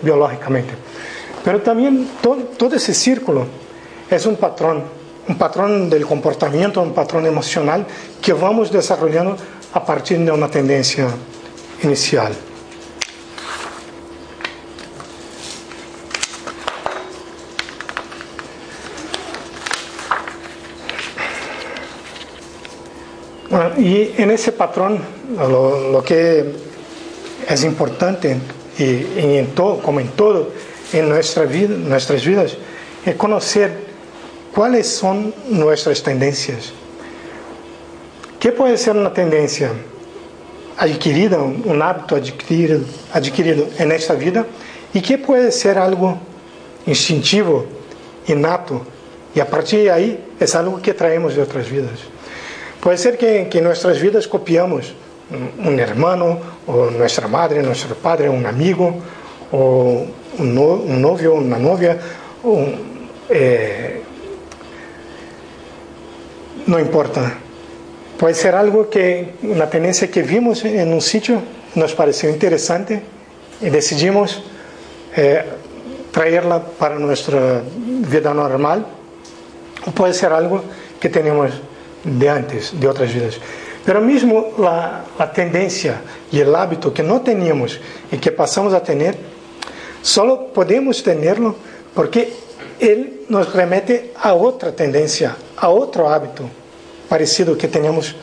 biológicamente. 0.02 0.74
Pero 1.44 1.60
también 1.60 2.08
todo, 2.22 2.74
ese 2.74 2.94
círculo 2.94 3.46
es 4.10 4.26
un 4.26 4.36
patrón, 4.36 4.84
un 5.28 5.36
patrón 5.36 5.90
del 5.90 6.06
comportamiento, 6.06 6.80
un 6.80 6.94
patrón 6.94 7.26
emocional 7.26 7.86
que 8.20 8.32
vamos 8.32 8.70
desarrollando 8.70 9.36
a 9.72 9.84
partir 9.84 10.18
de 10.18 10.30
una 10.30 10.48
tendencia 10.48 11.08
inicial. 11.82 12.32
Y 23.76 24.14
en 24.16 24.30
ese 24.30 24.52
patrón 24.52 24.98
lo 25.36 26.02
que 26.04 26.71
es 27.48 27.64
importante, 27.64 28.36
y, 28.78 28.82
y, 28.82 29.52
todo, 29.54 29.80
como 29.80 30.00
en 30.00 30.08
todo 30.08 30.50
en 30.92 31.08
nuestra 31.08 31.44
vida, 31.44 31.74
nuestras 31.76 32.24
vidas, 32.24 32.56
es 33.04 33.14
conocer 33.16 33.92
¿Cuáles 34.54 34.86
son 34.86 35.34
nuestras 35.48 36.02
tendencias? 36.02 36.72
¿Qué 38.38 38.52
puede 38.52 38.76
ser 38.76 38.94
una 38.94 39.12
tendencia 39.14 39.70
adquirida, 40.76 41.38
un 41.38 41.80
hábito 41.80 42.16
adquirido, 42.16 42.80
adquirido 43.14 43.66
en 43.78 43.92
esta 43.92 44.12
vida? 44.12 44.44
¿Y 44.92 45.00
qué 45.00 45.16
puede 45.16 45.50
ser 45.52 45.78
algo 45.78 46.18
instintivo, 46.84 47.64
innato? 48.26 48.82
Y 49.34 49.40
a 49.40 49.48
partir 49.48 49.90
de 49.90 50.20
es 50.38 50.54
algo 50.54 50.82
que 50.82 50.92
traemos 50.92 51.34
de 51.34 51.40
otras 51.40 51.70
vidas. 51.70 52.00
Puede 52.78 52.98
ser 52.98 53.16
que, 53.16 53.48
que 53.48 53.58
en 53.58 53.64
nuestras 53.64 54.02
vidas 54.02 54.28
copiamos 54.28 54.92
un 55.64 55.80
hermano, 55.80 56.38
o 56.66 56.90
nuestra 56.90 57.28
madre, 57.28 57.62
nuestro 57.62 57.94
padre, 57.94 58.28
un 58.28 58.44
amigo, 58.46 58.94
o 59.52 60.06
un, 60.38 60.54
no, 60.54 60.62
un 60.62 61.00
novio, 61.00 61.34
una 61.34 61.58
novia, 61.58 61.98
eh, 63.28 64.02
no 66.66 66.78
importa. 66.78 67.34
Puede 68.18 68.34
ser 68.34 68.54
algo 68.54 68.88
que, 68.88 69.34
una 69.42 69.68
tendencia 69.68 70.10
que 70.10 70.22
vimos 70.22 70.64
en 70.64 70.92
un 70.92 71.00
sitio, 71.00 71.40
nos 71.74 71.94
pareció 71.94 72.30
interesante 72.30 73.02
y 73.60 73.70
decidimos 73.70 74.42
eh, 75.16 75.44
traerla 76.10 76.62
para 76.62 76.98
nuestra 76.98 77.62
vida 77.76 78.32
normal. 78.32 78.86
O 79.86 79.90
puede 79.90 80.14
ser 80.14 80.32
algo 80.32 80.62
que 81.00 81.08
tenemos 81.08 81.50
de 82.04 82.28
antes, 82.28 82.78
de 82.78 82.86
otras 82.86 83.12
vidas. 83.12 83.40
Pero 83.84 84.00
mesmo 84.00 84.54
a, 84.64 85.02
a 85.18 85.26
tendência 85.26 86.02
e 86.30 86.42
o 86.42 86.56
hábito 86.56 86.92
que 86.92 87.02
não 87.02 87.18
teníamos 87.18 87.80
e 88.12 88.16
que 88.16 88.30
passamos 88.30 88.74
a 88.74 88.80
ter, 88.80 89.18
só 90.02 90.36
podemos 90.54 91.02
tê-lo 91.02 91.56
porque 91.94 92.32
ele 92.78 93.26
nos 93.28 93.48
remete 93.52 94.10
a 94.16 94.32
outra 94.32 94.72
tendência, 94.72 95.36
a 95.56 95.68
outro 95.68 96.06
hábito 96.06 96.48
parecido 97.08 97.56
que 97.56 97.68
teníamos, 97.68 98.14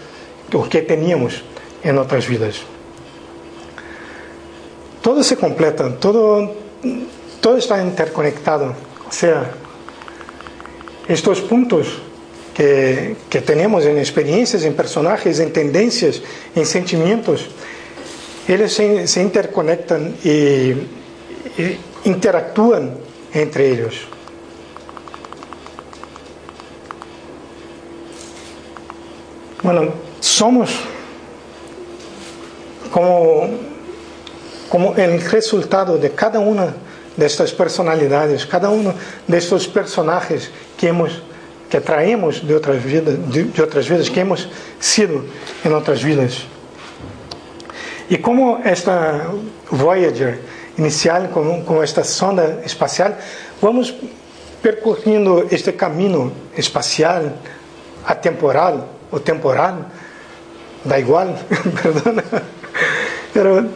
o 0.53 0.63
que 0.63 0.81
teníamos 0.81 1.43
em 1.83 1.97
outras 1.97 2.25
vidas. 2.25 2.61
Todo 5.01 5.23
se 5.23 5.35
completa, 5.35 5.89
todo, 5.91 6.51
todo 7.41 7.57
está 7.57 7.81
interconectado. 7.81 8.75
Ou 9.05 9.11
seja, 9.11 9.49
estes 11.07 11.39
pontos 11.39 12.01
que, 12.59 13.15
que 13.29 13.39
tenemos 13.39 13.85
en 13.85 13.97
experiencias, 13.97 14.63
en 14.63 14.73
personajes, 14.73 15.39
en 15.39 15.53
tendencias, 15.53 16.21
en 16.53 16.65
sentimientos, 16.65 17.45
eles 18.49 18.73
se, 18.73 19.07
se 19.07 19.21
interconectan 19.21 20.13
y, 20.25 20.73
entre 23.33 23.71
ellos. 23.71 23.95
Bueno, 29.63 29.93
somos 30.19 30.81
como, 32.91 33.47
como 34.67 34.95
el 34.97 35.21
resultado 35.21 35.97
de 35.97 36.11
cada 36.11 36.39
una 36.39 36.73
de 37.15 37.25
estas 37.25 37.53
personalidades, 37.53 38.45
cada 38.45 38.69
uno 38.69 38.93
de 39.27 39.37
estos 39.37 39.65
personajes 39.69 40.51
que 40.77 40.89
hemos 40.89 41.21
que 41.69 41.79
traemos 41.79 42.45
de 42.45 42.55
otras 42.55 42.83
vidas, 42.83 43.15
de, 43.31 43.43
de 43.45 43.61
otras 43.61 43.87
vidas, 43.87 44.09
que 44.09 44.21
hemos 44.21 44.49
sido 44.79 45.23
en 45.63 45.73
otras 45.73 46.03
vidas. 46.03 46.43
Y 48.09 48.17
como 48.17 48.57
esta 48.65 49.29
Voyager 49.69 50.39
inicial, 50.77 51.29
como, 51.29 51.63
como 51.63 51.83
esta 51.83 52.03
sonda 52.03 52.61
espacial, 52.65 53.17
vamos 53.61 53.93
percorriendo 54.61 55.45
este 55.49 55.75
camino 55.75 56.31
espacial, 56.55 57.35
atemporal 58.05 58.87
o 59.11 59.19
temporal, 59.19 59.85
da 60.83 60.97
igual, 60.97 61.35
perdona, 61.83 62.23
pero 63.33 63.67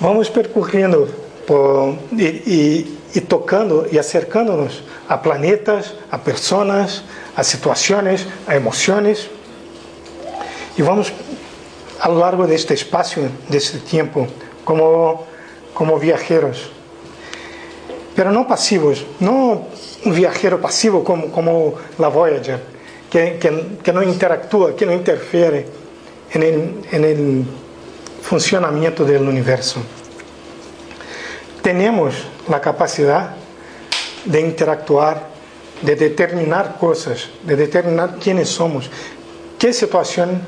vamos 0.00 0.28
percorriendo 0.28 1.08
por, 1.46 1.94
y, 2.12 2.26
y, 2.26 2.98
y 3.14 3.20
tocando 3.20 3.86
y 3.90 3.98
acercándonos 3.98 4.82
a 5.08 5.22
planetas, 5.22 5.94
a 6.10 6.18
personas, 6.18 7.02
a 7.36 7.42
situaciones, 7.42 8.26
a 8.46 8.54
emociones. 8.54 9.28
Y 10.76 10.82
vamos 10.82 11.12
a 12.00 12.08
lo 12.08 12.20
largo 12.20 12.46
de 12.46 12.54
este 12.54 12.74
espacio, 12.74 13.24
de 13.48 13.58
este 13.58 13.78
tiempo, 13.78 14.26
como, 14.64 15.26
como 15.74 15.98
viajeros. 15.98 16.70
Pero 18.14 18.32
no 18.32 18.46
pasivos, 18.46 19.04
no 19.20 19.66
un 20.04 20.14
viajero 20.14 20.60
pasivo 20.60 21.04
como, 21.04 21.30
como 21.30 21.74
la 21.98 22.08
Voyager, 22.08 22.60
que, 23.10 23.38
que, 23.38 23.78
que 23.82 23.92
no 23.92 24.02
interactúa, 24.02 24.74
que 24.76 24.86
no 24.86 24.92
interfiere 24.92 25.66
en 26.32 26.42
el, 26.42 26.74
en 26.92 27.04
universo. 29.28 29.80
Tenemos 31.62 32.14
la 32.48 32.60
capacidad 32.60 33.34
de 34.24 34.40
interactuar, 34.40 35.28
de 35.82 35.96
determinar 35.96 36.76
cosas, 36.78 37.28
de 37.42 37.56
determinar 37.56 38.16
quiénes 38.20 38.48
somos, 38.48 38.90
qué 39.58 39.72
situación 39.72 40.40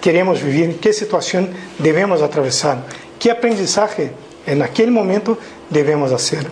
queremos 0.00 0.42
vivir, 0.42 0.78
qué 0.80 0.92
situación 0.92 1.50
debemos 1.78 2.22
atravesar, 2.22 2.84
qué 3.18 3.30
aprendizaje 3.30 4.12
en 4.46 4.62
aquel 4.62 4.90
momento 4.90 5.38
debemos 5.70 6.12
hacer. 6.12 6.46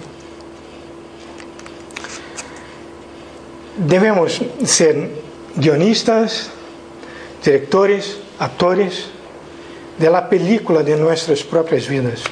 Debemos 3.76 4.42
ser 4.64 5.10
guionistas, 5.56 6.50
directores, 7.42 8.18
actores 8.38 9.06
de 9.98 10.10
la 10.10 10.28
película 10.28 10.82
de 10.82 10.96
nuestras 10.96 11.42
propias 11.42 11.88
vidas 11.88 12.22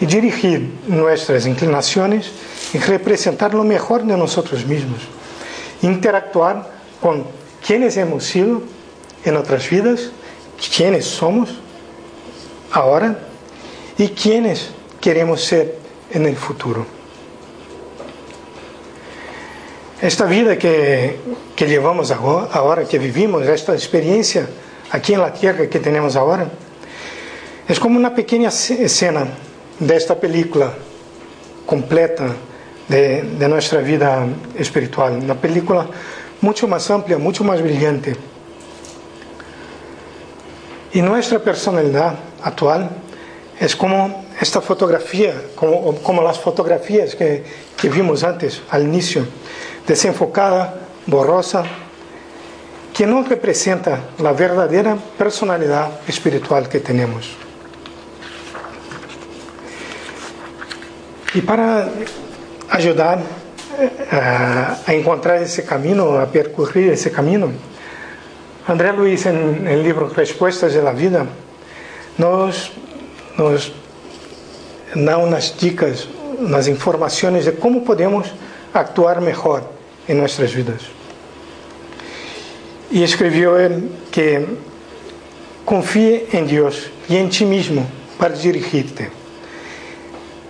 y 0.00 0.06
dirigir 0.06 0.70
nuestras 0.86 1.46
inclinaciones 1.46 2.30
y 2.72 2.78
representar 2.78 3.54
lo 3.54 3.64
mejor 3.64 4.04
de 4.04 4.16
nosotros 4.16 4.64
mismos, 4.66 5.00
interactuar 5.82 6.70
con 7.00 7.24
quienes 7.66 7.96
hemos 7.96 8.24
sido 8.24 8.62
en 9.24 9.36
otras 9.36 9.68
vidas, 9.68 10.10
quienes 10.74 11.04
somos 11.06 11.50
ahora 12.72 13.18
y 13.96 14.08
quienes 14.08 14.70
queremos 15.00 15.42
ser 15.42 15.76
en 16.12 16.26
el 16.26 16.36
futuro. 16.36 16.86
Esta 20.00 20.26
vida 20.26 20.56
que, 20.56 21.16
que 21.56 21.66
llevamos 21.66 22.12
ahora, 22.12 22.48
ahora, 22.52 22.84
que 22.84 23.00
vivimos, 23.00 23.44
esta 23.46 23.72
experiencia 23.72 24.48
aquí 24.92 25.14
en 25.14 25.20
la 25.20 25.32
tierra 25.32 25.68
que 25.68 25.80
tenemos 25.80 26.14
ahora, 26.14 26.48
es 27.66 27.80
como 27.80 27.98
una 27.98 28.14
pequeña 28.14 28.48
escena 28.48 29.26
de 29.78 29.96
esta 29.96 30.14
película 30.18 30.72
completa 31.66 32.26
de, 32.88 33.22
nuestra 33.48 33.80
vida 33.80 34.26
espiritual. 34.56 35.20
Una 35.22 35.34
película 35.34 35.86
mucho 36.40 36.66
más 36.66 36.90
amplia, 36.90 37.18
mucho 37.18 37.44
más 37.44 37.62
brillante. 37.62 38.16
Y 40.92 41.02
nuestra 41.02 41.38
personalidad 41.38 42.14
actual 42.42 42.88
es 43.60 43.76
como 43.76 44.24
esta 44.40 44.60
fotografía, 44.60 45.34
como, 45.54 45.96
como 45.96 46.22
las 46.22 46.38
fotografías 46.38 47.14
que, 47.14 47.44
que 47.76 47.88
vimos 47.88 48.24
antes, 48.24 48.62
al 48.70 48.84
inicio, 48.84 49.26
desenfocada, 49.86 50.74
borrosa, 51.06 51.64
que 52.94 53.06
no 53.06 53.22
representa 53.22 54.00
la 54.18 54.32
verdadera 54.32 54.96
personalidad 55.18 55.90
espiritual 56.08 56.68
que 56.68 56.80
tenemos. 56.80 57.47
E 61.34 61.42
para 61.42 61.90
ajudar 62.70 63.20
eh, 63.78 64.76
a 64.86 64.94
encontrar 64.94 65.42
esse 65.42 65.62
caminho, 65.62 66.18
a 66.18 66.26
percorrer 66.26 66.92
esse 66.92 67.10
caminho, 67.10 67.54
André 68.66 68.92
Luiz, 68.92 69.26
em, 69.26 69.66
em 69.66 69.82
livro 69.82 70.08
Respostas 70.08 70.74
da 70.74 70.92
Vida, 70.92 71.26
nos, 72.16 72.72
nos 73.36 73.72
dá 74.94 75.18
umas 75.18 75.54
dicas, 75.56 76.08
nas 76.38 76.66
informações 76.66 77.44
de 77.44 77.52
como 77.52 77.82
podemos 77.82 78.32
actuar 78.72 79.20
melhor 79.20 79.64
em 80.08 80.14
nossas 80.14 80.50
vidas. 80.52 80.82
E 82.90 83.02
escreveu 83.02 83.58
ele 83.58 83.90
que 84.10 84.46
confie 85.64 86.26
em 86.32 86.44
Deus 86.44 86.90
e 87.08 87.16
em 87.16 87.28
ti 87.28 87.44
mesmo 87.44 87.86
para 88.18 88.34
dirigir-te. 88.34 89.17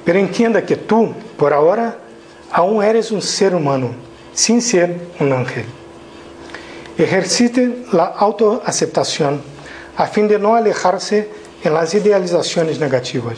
Pero 0.08 0.20
entienda 0.20 0.64
que 0.64 0.76
tú, 0.76 1.12
por 1.36 1.52
ahora, 1.52 1.98
aún 2.50 2.82
eres 2.82 3.10
un 3.10 3.20
ser 3.20 3.54
humano, 3.54 3.90
sin 4.32 4.62
ser 4.62 4.98
un 5.20 5.34
ángel. 5.34 5.66
Ejercite 6.96 7.84
la 7.92 8.06
autoaceptación 8.06 9.42
a 9.98 10.06
fin 10.06 10.26
de 10.26 10.38
no 10.38 10.54
alejarse 10.54 11.28
en 11.62 11.74
las 11.74 11.92
idealizaciones 11.92 12.80
negativas. 12.80 13.36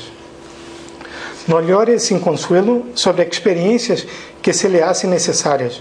No 1.48 1.60
llore 1.60 1.98
sin 1.98 2.20
consuelo 2.20 2.84
sobre 2.94 3.24
experiencias 3.24 4.06
que 4.40 4.52
se 4.52 4.68
le 4.68 4.80
hacen 4.80 5.10
necesarias, 5.10 5.80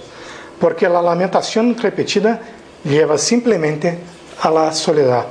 porque 0.60 0.90
la 0.90 1.04
lamentación 1.04 1.78
repetida 1.78 2.42
lleva 2.84 3.20
simplemente 3.20 4.00
a 4.42 4.50
la 4.50 4.74
soledad. 4.74 5.28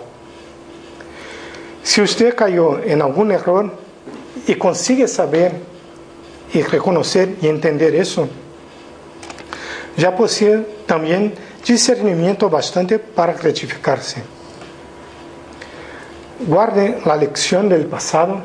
Si 1.82 2.00
usted 2.00 2.36
cayó 2.36 2.80
en 2.80 3.02
algún 3.02 3.32
error 3.32 3.87
y 4.48 4.54
consigue 4.54 5.06
saber 5.06 5.52
y 6.52 6.62
reconocer 6.62 7.36
y 7.42 7.48
entender 7.48 7.94
eso, 7.94 8.26
ya 9.96 10.16
posee 10.16 10.66
también 10.86 11.34
discernimiento 11.66 12.48
bastante 12.48 12.98
para 12.98 13.34
rectificarse. 13.34 14.22
Guarde 16.46 16.98
la 17.04 17.14
lección 17.16 17.68
del 17.68 17.86
pasado 17.86 18.40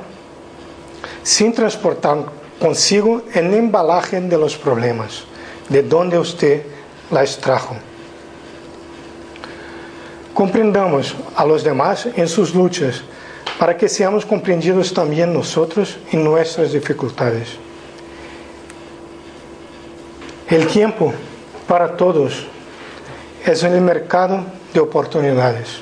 sin 1.23 1.53
transportar 1.53 2.25
consigo 2.59 3.21
el 3.33 3.53
embalaje 3.53 4.19
de 4.19 4.37
los 4.37 4.57
problemas, 4.57 5.23
de 5.69 5.83
donde 5.83 6.19
usted 6.19 6.63
la 7.11 7.21
extrajo. 7.21 7.75
Comprendamos 10.33 11.15
a 11.35 11.45
los 11.45 11.63
demás 11.63 12.07
en 12.13 12.27
sus 12.27 12.53
luchas 12.53 13.03
para 13.59 13.77
que 13.77 13.87
seamos 13.87 14.25
comprendidos 14.25 14.93
también 14.93 15.33
nosotros 15.33 15.97
en 16.11 16.23
nuestras 16.23 16.73
dificultades. 16.73 17.49
El 20.49 20.67
tiempo 20.67 21.13
para 21.67 21.95
todos 21.95 22.45
es 23.45 23.63
el 23.63 23.79
mercado 23.81 24.45
de 24.73 24.79
oportunidades. 24.79 25.81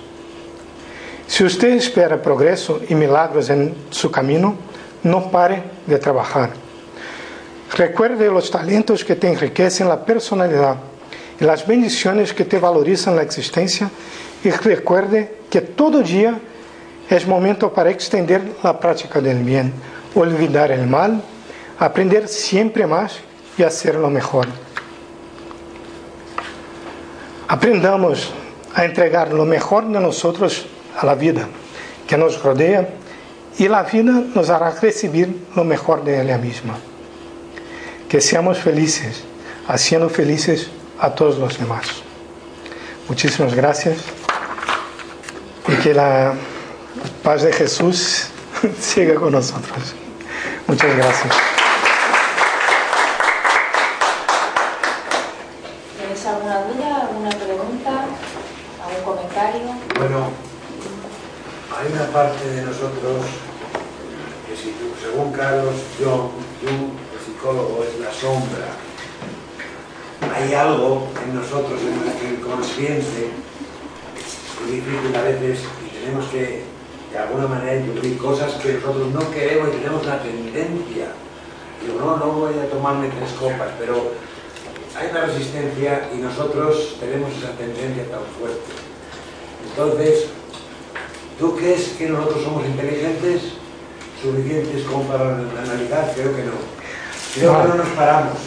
Si 1.27 1.43
usted 1.43 1.69
espera 1.69 2.21
progreso 2.21 2.81
y 2.87 2.95
milagros 2.95 3.49
en 3.49 3.73
su 3.89 4.11
camino, 4.11 4.55
no 5.03 5.31
pare 5.31 5.63
de 5.85 5.97
trabajar. 5.97 6.51
Recuerde 7.75 8.29
los 8.29 8.51
talentos 8.51 9.05
que 9.05 9.15
te 9.15 9.29
enriquecen 9.29 9.87
la 9.87 10.03
personalidad 10.03 10.75
y 11.39 11.45
las 11.45 11.65
bendiciones 11.65 12.33
que 12.33 12.45
te 12.45 12.59
valorizan 12.59 13.15
la 13.15 13.23
existencia 13.23 13.89
y 14.43 14.49
recuerde 14.51 15.37
que 15.49 15.61
todo 15.61 16.01
día 16.01 16.37
es 17.11 17.27
momento 17.27 17.73
para 17.73 17.89
extender 17.89 18.41
la 18.63 18.79
práctica 18.79 19.19
del 19.19 19.43
bien, 19.43 19.73
olvidar 20.15 20.71
el 20.71 20.87
mal, 20.87 21.21
aprender 21.77 22.29
siempre 22.29 22.87
más 22.87 23.17
y 23.57 23.63
hacerlo 23.63 24.09
mejor. 24.09 24.47
Aprendamos 27.49 28.31
a 28.73 28.85
entregar 28.85 29.33
lo 29.33 29.43
mejor 29.43 29.85
de 29.87 29.99
nosotros 29.99 30.67
a 30.97 31.05
la 31.05 31.15
vida 31.15 31.49
que 32.07 32.17
nos 32.17 32.41
rodea 32.41 32.87
y 33.57 33.67
la 33.67 33.83
vida 33.83 34.23
nos 34.33 34.49
hará 34.49 34.71
recibir 34.71 35.47
lo 35.53 35.65
mejor 35.65 36.05
de 36.05 36.21
ella 36.21 36.37
misma. 36.37 36.77
Que 38.07 38.21
seamos 38.21 38.57
felices, 38.57 39.23
haciendo 39.67 40.09
felices 40.09 40.69
a 40.97 41.13
todos 41.13 41.37
los 41.37 41.59
demás. 41.59 41.87
Muchísimas 43.09 43.53
gracias 43.53 43.97
y 45.67 45.73
que 45.83 45.93
la 45.93 46.35
paz 47.23 47.43
de 47.43 47.53
Jesús 47.53 48.27
siga 48.79 49.15
con 49.15 49.31
nosotros. 49.31 49.93
Muchas 50.67 50.95
gracias. 50.95 51.33
¿Tienes 55.97 56.25
alguna 56.25 56.63
duda, 56.63 57.07
alguna 57.07 57.29
pregunta, 57.29 58.05
algún 58.83 59.03
comentario? 59.03 59.61
Bueno, 59.97 60.29
hay 61.77 61.93
una 61.93 62.05
parte 62.07 62.49
de 62.49 62.61
nosotros 62.63 63.25
que 64.47 64.55
si 64.55 64.71
tú, 64.71 64.91
según 64.99 65.31
Carlos 65.31 65.75
Jung, 65.99 66.31
Jung, 66.61 66.91
el 67.13 67.25
psicólogo, 67.25 67.83
es 67.83 67.99
la 67.99 68.11
sombra. 68.11 68.67
Hay 70.35 70.53
algo 70.53 71.07
en 71.23 71.35
nosotros, 71.35 71.79
en 71.81 72.03
nuestro 72.03 72.27
inconsciente, 72.29 73.29
muy 74.61 74.71
difícil 74.71 75.15
a 75.15 75.21
veces 75.21 75.59
y 75.85 75.99
tenemos 75.99 76.25
que 76.29 76.63
de 77.11 77.17
alguna 77.17 77.47
manera 77.47 77.75
incluir 77.75 78.17
cosas 78.17 78.53
que 78.55 78.73
nosotros 78.73 79.07
no 79.13 79.31
queremos 79.31 79.69
y 79.69 79.77
tenemos 79.77 80.03
una 80.03 80.21
tendencia. 80.21 81.07
Digo, 81.81 81.99
no, 81.99 82.17
no 82.17 82.31
voy 82.33 82.53
a 82.57 82.69
tomarme 82.69 83.09
tres 83.09 83.31
copas, 83.39 83.69
pero 83.77 84.11
hay 84.97 85.09
una 85.11 85.25
resistencia 85.25 86.09
y 86.13 86.17
nosotros 86.17 86.97
tenemos 86.99 87.31
esa 87.37 87.51
tendencia 87.51 88.03
tan 88.09 88.21
fuerte. 88.39 88.61
Entonces, 89.69 90.27
¿tú 91.37 91.55
crees 91.55 91.89
que 91.97 92.07
nosotros 92.07 92.43
somos 92.43 92.65
inteligentes, 92.65 93.53
suficientes 94.21 94.83
como 94.85 95.03
para 95.03 95.35
analizar? 95.35 96.11
Creo 96.15 96.35
que 96.35 96.43
no. 96.43 96.53
Creo 97.33 97.61
que 97.61 97.67
no 97.69 97.75
nos 97.75 97.87
paramos, 97.89 98.37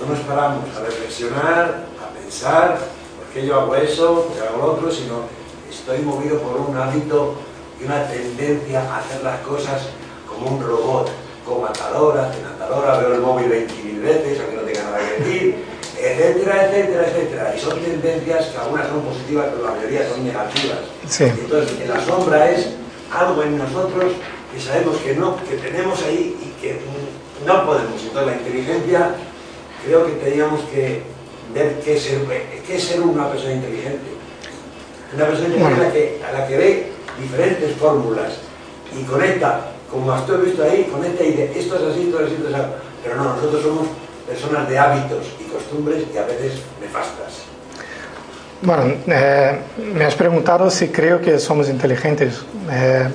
no 0.00 0.14
nos 0.14 0.24
paramos 0.24 0.64
a 0.76 0.80
reflexionar, 0.80 1.86
a 2.02 2.20
pensar, 2.20 2.78
¿por 3.16 3.26
qué 3.32 3.46
yo 3.46 3.60
hago 3.60 3.74
eso? 3.76 4.24
¿por 4.24 4.36
qué 4.36 4.48
hago 4.48 4.58
lo 4.58 4.72
otro? 4.74 4.90
Sino 4.90 5.22
estoy 5.70 6.00
movido 6.00 6.38
por 6.40 6.60
un 6.60 6.76
hábito 6.76 7.36
y 7.80 7.84
una 7.84 8.08
tendencia 8.08 8.80
a 8.80 8.98
hacer 8.98 9.22
las 9.22 9.40
cosas 9.40 9.88
como 10.28 10.56
un 10.56 10.62
robot, 10.62 11.10
como 11.44 11.66
a 11.66 11.72
tal 11.72 11.96
hora, 11.96 12.30
a 12.30 12.58
tal 12.58 12.72
hora, 12.72 12.98
veo 12.98 13.14
el 13.14 13.20
móvil 13.20 13.50
20.000 13.50 14.00
veces, 14.02 14.40
aunque 14.40 14.56
no 14.56 14.62
tenga 14.62 14.82
nada 14.82 14.98
que 14.98 15.24
decir, 15.24 15.64
etcétera, 15.98 16.66
etcétera, 16.66 17.06
etcétera. 17.08 17.54
Y 17.56 17.60
son 17.60 17.80
tendencias 17.80 18.46
que 18.46 18.58
algunas 18.58 18.88
son 18.88 19.02
positivas, 19.02 19.46
pero 19.50 19.64
la 19.64 19.74
mayoría 19.74 20.08
son 20.08 20.24
negativas. 20.24 20.78
Sí. 21.08 21.24
Entonces, 21.24 21.80
en 21.80 21.88
la 21.88 22.04
sombra 22.04 22.50
es 22.50 22.68
algo 23.12 23.42
en 23.42 23.58
nosotros 23.58 24.12
que 24.52 24.60
sabemos 24.60 24.96
que 24.98 25.14
no, 25.14 25.36
que 25.48 25.56
tenemos 25.56 26.02
ahí 26.02 26.36
y 26.42 26.60
que 26.60 26.80
no 27.46 27.66
podemos. 27.66 28.02
Entonces, 28.02 28.26
la 28.26 28.36
inteligencia, 28.36 29.14
creo 29.84 30.06
que 30.06 30.12
teníamos 30.12 30.60
que 30.72 31.02
ver 31.54 31.80
qué 31.84 31.96
es 31.96 32.02
ser, 32.02 32.20
qué 32.66 32.76
es 32.76 32.84
ser 32.84 33.00
una 33.00 33.30
persona 33.30 33.52
inteligente. 33.52 34.16
Una 35.14 35.26
persona 35.26 35.48
inteligente 35.48 35.80
a 35.80 35.84
la 35.84 35.92
que, 35.92 36.20
a 36.24 36.32
la 36.32 36.46
que 36.48 36.56
ve 36.56 36.95
diferentes 37.20 37.76
fórmulas 37.76 38.34
y 38.98 39.02
conecta, 39.04 39.72
como 39.90 40.12
has 40.12 40.26
visto 40.44 40.62
ahí, 40.62 40.88
conecta 40.90 41.24
y 41.24 41.30
dice, 41.30 41.52
esto 41.58 41.76
es 41.76 41.82
así, 41.82 42.02
esto 42.02 42.20
es 42.20 42.26
así, 42.26 42.34
esto 42.34 42.48
es 42.48 42.54
así. 42.54 42.66
Pero 43.02 43.16
no, 43.16 43.24
nosotros 43.34 43.62
somos 43.62 43.88
personas 44.26 44.68
de 44.68 44.78
hábitos 44.78 45.26
y 45.40 45.44
costumbres 45.44 46.04
y 46.12 46.18
a 46.18 46.22
veces 46.22 46.62
nefastas. 46.80 47.44
Bueno, 48.62 48.94
eh, 49.06 49.58
me 49.94 50.04
has 50.04 50.14
preguntado 50.14 50.70
si 50.70 50.88
creo 50.88 51.20
que 51.20 51.38
somos 51.38 51.68
inteligentes. 51.68 52.40
Eh, 52.70 53.08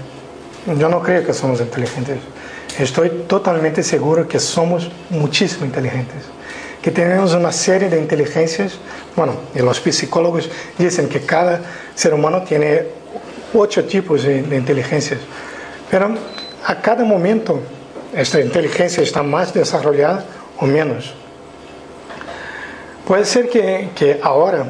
yo 0.78 0.88
no 0.88 1.02
creo 1.02 1.26
que 1.26 1.34
somos 1.34 1.60
inteligentes. 1.60 2.20
Estoy 2.80 3.10
totalmente 3.28 3.84
seguro 3.84 4.28
que 4.28 4.40
somos 4.40 4.90
muchísimo 5.10 5.66
inteligentes. 5.66 6.24
Que 6.82 6.92
tenemos 6.92 7.34
una 7.34 7.52
serie 7.52 7.90
de 7.90 8.00
inteligencias. 8.00 8.74
Bueno, 9.16 9.34
y 9.54 9.60
los 9.60 9.78
psicólogos 9.78 10.50
dicen 10.78 11.10
que 11.10 11.22
cada 11.22 11.62
ser 11.96 12.14
humano 12.14 12.44
tiene 12.44 13.01
ocho 13.54 13.84
tipos 13.86 14.24
de, 14.24 14.42
de 14.44 14.56
inteligencias. 14.56 15.20
A 16.66 16.76
cada 16.82 17.04
momento 17.04 17.60
esta 18.14 18.40
inteligencia 18.40 19.02
está 19.04 19.24
más 19.24 19.54
desarrollada 19.54 20.24
o 20.60 20.66
menos. 20.66 21.14
Puede 23.08 23.26
ser 23.26 23.50
que, 23.50 23.90
que 23.96 24.20
ahora, 24.22 24.66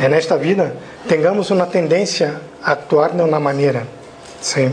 en 0.00 0.14
vida, 0.36 0.72
tengamos 1.08 1.50
una 1.50 1.66
tendencia 1.66 2.40
a 2.62 2.72
actuar 2.72 3.12
de 3.14 3.22
una 3.22 3.38
manera, 3.38 3.84
¿sí? 4.40 4.68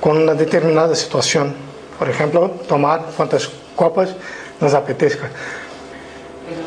con 0.00 0.18
una 0.18 0.34
determinada 0.34 0.94
situación. 0.94 1.54
Por 1.98 2.08
ejemplo, 2.08 2.50
tomar 2.68 3.06
cuantas 3.16 3.48
copas 3.74 4.10
nos 4.60 4.74
apetezca. 4.74 5.28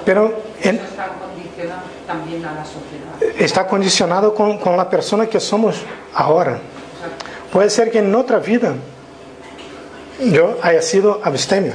Pero, 0.06 0.41
en- 0.62 0.80
también 2.05 2.45
a 2.45 2.53
la. 2.53 2.63
Está 3.37 3.67
condicionado 3.67 4.33
con, 4.33 4.57
con 4.57 4.77
la 4.77 4.89
persona 4.89 5.27
que 5.27 5.39
somos. 5.39 5.75
Exacto. 6.55 7.25
Puede 7.51 7.69
ser 7.69 7.91
que 7.91 7.99
en 7.99 8.13
otra 8.15 8.39
vida 8.39 8.73
yo 10.19 10.57
haya 10.61 10.81
sido 10.81 11.21
abstemio 11.23 11.73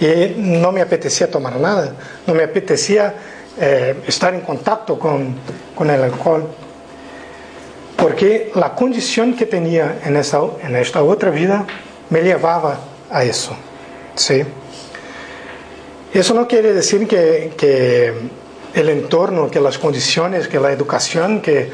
y 0.00 0.34
no 0.36 0.72
me 0.72 0.80
apetecía 0.80 1.30
tomar 1.30 1.58
nada, 1.58 1.92
no 2.26 2.34
me 2.34 2.44
apetecía 2.44 3.14
eh, 3.60 4.02
estar 4.06 4.34
en 4.34 4.42
contacto 4.42 4.98
con, 4.98 5.34
con 5.74 5.90
el 5.90 6.02
alcohol, 6.02 6.46
porque 7.96 8.52
la 8.54 8.74
condición 8.74 9.34
que 9.34 9.46
tenía 9.46 10.00
en 10.04 10.16
esta, 10.16 10.40
en 10.62 10.76
esta 10.76 11.02
vida 11.30 11.66
me 12.10 12.22
llevaba 12.22 12.78
a 13.10 13.24
eso. 13.24 13.56
¿sí? 14.14 14.44
Eso 16.12 16.34
no 16.34 16.46
quiere 16.46 16.72
decir 16.72 17.06
que, 17.08 17.52
que 17.56 18.12
el 18.74 18.88
entorno, 18.88 19.50
que 19.50 19.60
las 19.60 19.78
condiciones, 19.78 20.48
que 20.48 20.60
la 20.60 20.72
educación, 20.72 21.40
que, 21.40 21.70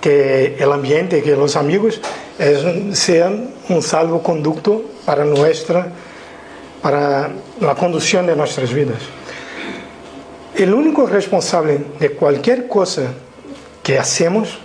que 0.00 0.56
el 0.58 0.72
ambiente, 0.72 1.22
que 1.22 1.36
los 1.36 1.56
amigos 1.56 2.00
es- 2.38 2.98
sean 2.98 3.50
un 3.68 3.82
salvoconducto 3.82 4.82
para 5.06 5.24
nuestra, 5.24 5.88
para 6.82 7.30
la 7.60 7.74
conducción 7.74 8.26
de 8.26 8.34
nuestras 8.36 8.72
vidas. 8.72 8.98
El 10.56 10.74
único 10.74 11.06
responsable 11.06 11.78
de 11.98 12.10
cualquier 12.10 12.66
cosa 12.68 13.04
que 13.82 13.98
hacemos 13.98 14.58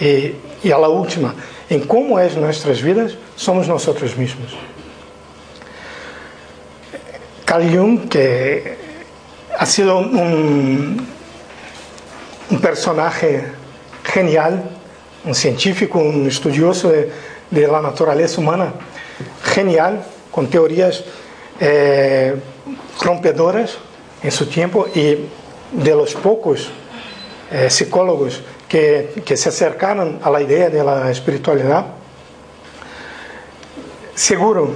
y, 0.00 0.32
y 0.62 0.70
a 0.72 0.78
la 0.78 0.88
última, 0.88 1.34
en 1.70 1.80
cómo 1.86 2.18
es 2.20 2.36
nuestras 2.36 2.82
vidas, 2.82 3.12
somos 3.36 3.68
nosotros 3.68 4.16
mismos. 4.16 4.54
Carl 7.44 7.64
Jung, 7.74 8.08
que 8.08 8.76
ha 9.58 9.66
sido 9.66 9.98
un, 9.98 11.04
un 12.50 12.60
personaje 12.60 13.44
genial, 14.04 14.62
un 15.24 15.34
científico, 15.34 15.98
un 15.98 16.28
estudioso 16.28 16.90
de, 16.90 17.10
de 17.50 17.66
la 17.66 17.82
naturaleza 17.82 18.40
humana, 18.40 18.72
genial, 19.42 20.04
con 20.30 20.46
teorías 20.48 21.02
eh, 21.58 22.36
rompedoras 23.02 23.78
en 24.22 24.30
su 24.30 24.46
tiempo 24.46 24.86
y 24.94 25.26
de 25.72 25.90
los 25.90 26.14
pocos 26.14 26.70
eh, 27.50 27.68
psicólogos 27.68 28.40
que, 28.68 29.22
que 29.24 29.36
se 29.36 29.48
acercaron 29.48 30.20
a 30.22 30.30
la 30.30 30.40
idea 30.40 30.70
de 30.70 30.84
la 30.84 31.10
espiritualidad, 31.10 31.84
seguro 34.14 34.70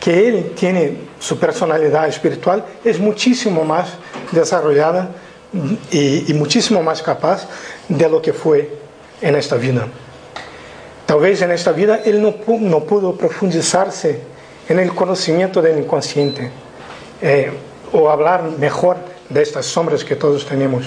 que 0.00 0.28
él 0.28 0.52
tiene 0.54 1.07
su 1.18 1.38
personalidad 1.38 2.08
espiritual, 2.08 2.64
es 2.84 2.98
muchísimo 2.98 3.64
más 3.64 3.94
desarrollada 4.32 5.10
y, 5.90 6.32
muchísimo 6.34 6.82
más 6.82 7.02
capaz 7.02 7.46
de 7.88 8.08
lo 8.08 8.20
que 8.20 8.32
fue 8.32 8.70
en 9.20 9.34
esta 9.36 9.56
vida. 9.56 9.86
Tal 11.06 11.20
vez 11.20 11.40
en 11.42 11.50
esta 11.50 11.72
vida 11.72 12.00
él 12.04 12.22
no 12.22 12.32
pudo 12.84 13.16
profundizarse 13.16 14.20
en 14.68 14.78
el 14.78 14.94
conocimiento 14.94 15.62
del 15.62 15.78
inconsciente 15.78 16.50
eh, 17.22 17.50
o 17.92 18.10
hablar 18.10 18.42
mejor 18.58 18.98
de 19.28 19.42
estas 19.42 19.66
sombras 19.66 20.04
que 20.04 20.16
todos 20.16 20.46
tenemos. 20.46 20.86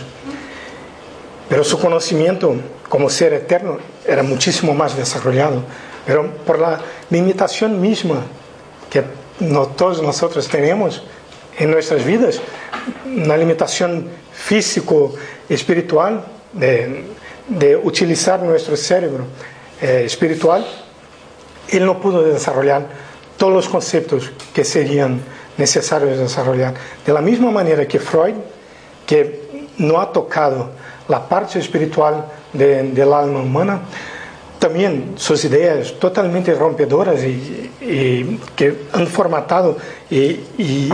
pero 1.49 1.65
su 1.65 1.77
conocimiento 1.77 2.55
como 2.87 3.09
ser 3.09 3.33
eterno 3.33 3.77
era 4.07 4.23
muchísimo 4.23 4.73
más 4.73 4.95
desarrollado. 4.95 5.63
Pero 6.05 6.29
por 6.45 6.59
la 6.59 6.79
limitación 7.09 7.81
misma 7.81 8.21
que 8.89 9.03
no, 9.41 9.67
todos 9.67 10.01
nosotros 10.01 10.47
tenemos 10.47 11.03
en 11.57 11.71
nuestras 11.71 12.05
vidas, 12.05 12.39
una 13.05 13.35
limitación 13.35 14.07
físico, 14.31 15.13
espiritual, 15.49 16.23
de, 16.53 17.75
utilizar 17.83 18.41
nuestro 18.43 18.77
cerebro 18.77 19.25
eh, 19.81 20.03
espiritual, 20.05 20.65
él 21.69 21.85
no 21.85 21.99
pudo 21.99 22.23
desarrollar 22.23 22.87
todos 23.37 23.53
los 23.53 23.67
conceptos 23.67 24.31
que 24.53 24.63
serían 24.63 25.21
necesarios 25.57 26.17
desarrollar. 26.19 26.75
De 27.05 27.11
la 27.11 27.21
misma 27.21 27.51
manera 27.51 27.87
que 27.87 27.99
Freud, 27.99 28.35
que 29.05 29.67
no 29.77 29.99
ha 29.99 30.11
tocado 30.11 30.69
la 31.07 31.27
parte 31.27 31.59
espiritual 31.59 32.25
de, 32.53 32.83
del 32.83 33.11
alma 33.11 33.39
humana, 33.39 33.81
también 34.61 35.15
sus 35.15 35.43
ideas 35.43 35.95
totalmente 35.99 36.53
rompedoras 36.53 37.23
y, 37.23 37.71
y 37.81 38.39
que 38.55 38.83
han 38.93 39.07
formatado 39.07 39.75
y, 40.07 40.17
y, 40.55 40.93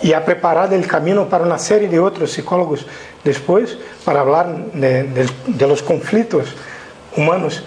y, 0.00 0.12
ha 0.12 0.24
preparado 0.24 0.76
el 0.76 0.86
camino 0.86 1.28
para 1.28 1.42
una 1.42 1.58
serie 1.58 1.88
de 1.88 1.98
otros 1.98 2.30
psicólogos 2.30 2.86
después 3.24 3.76
para 4.04 4.20
hablar 4.20 4.72
de, 4.72 5.02
de, 5.02 5.28
de 5.48 5.66
los 5.66 5.82
conflictos 5.82 6.54
humanos. 7.16 7.64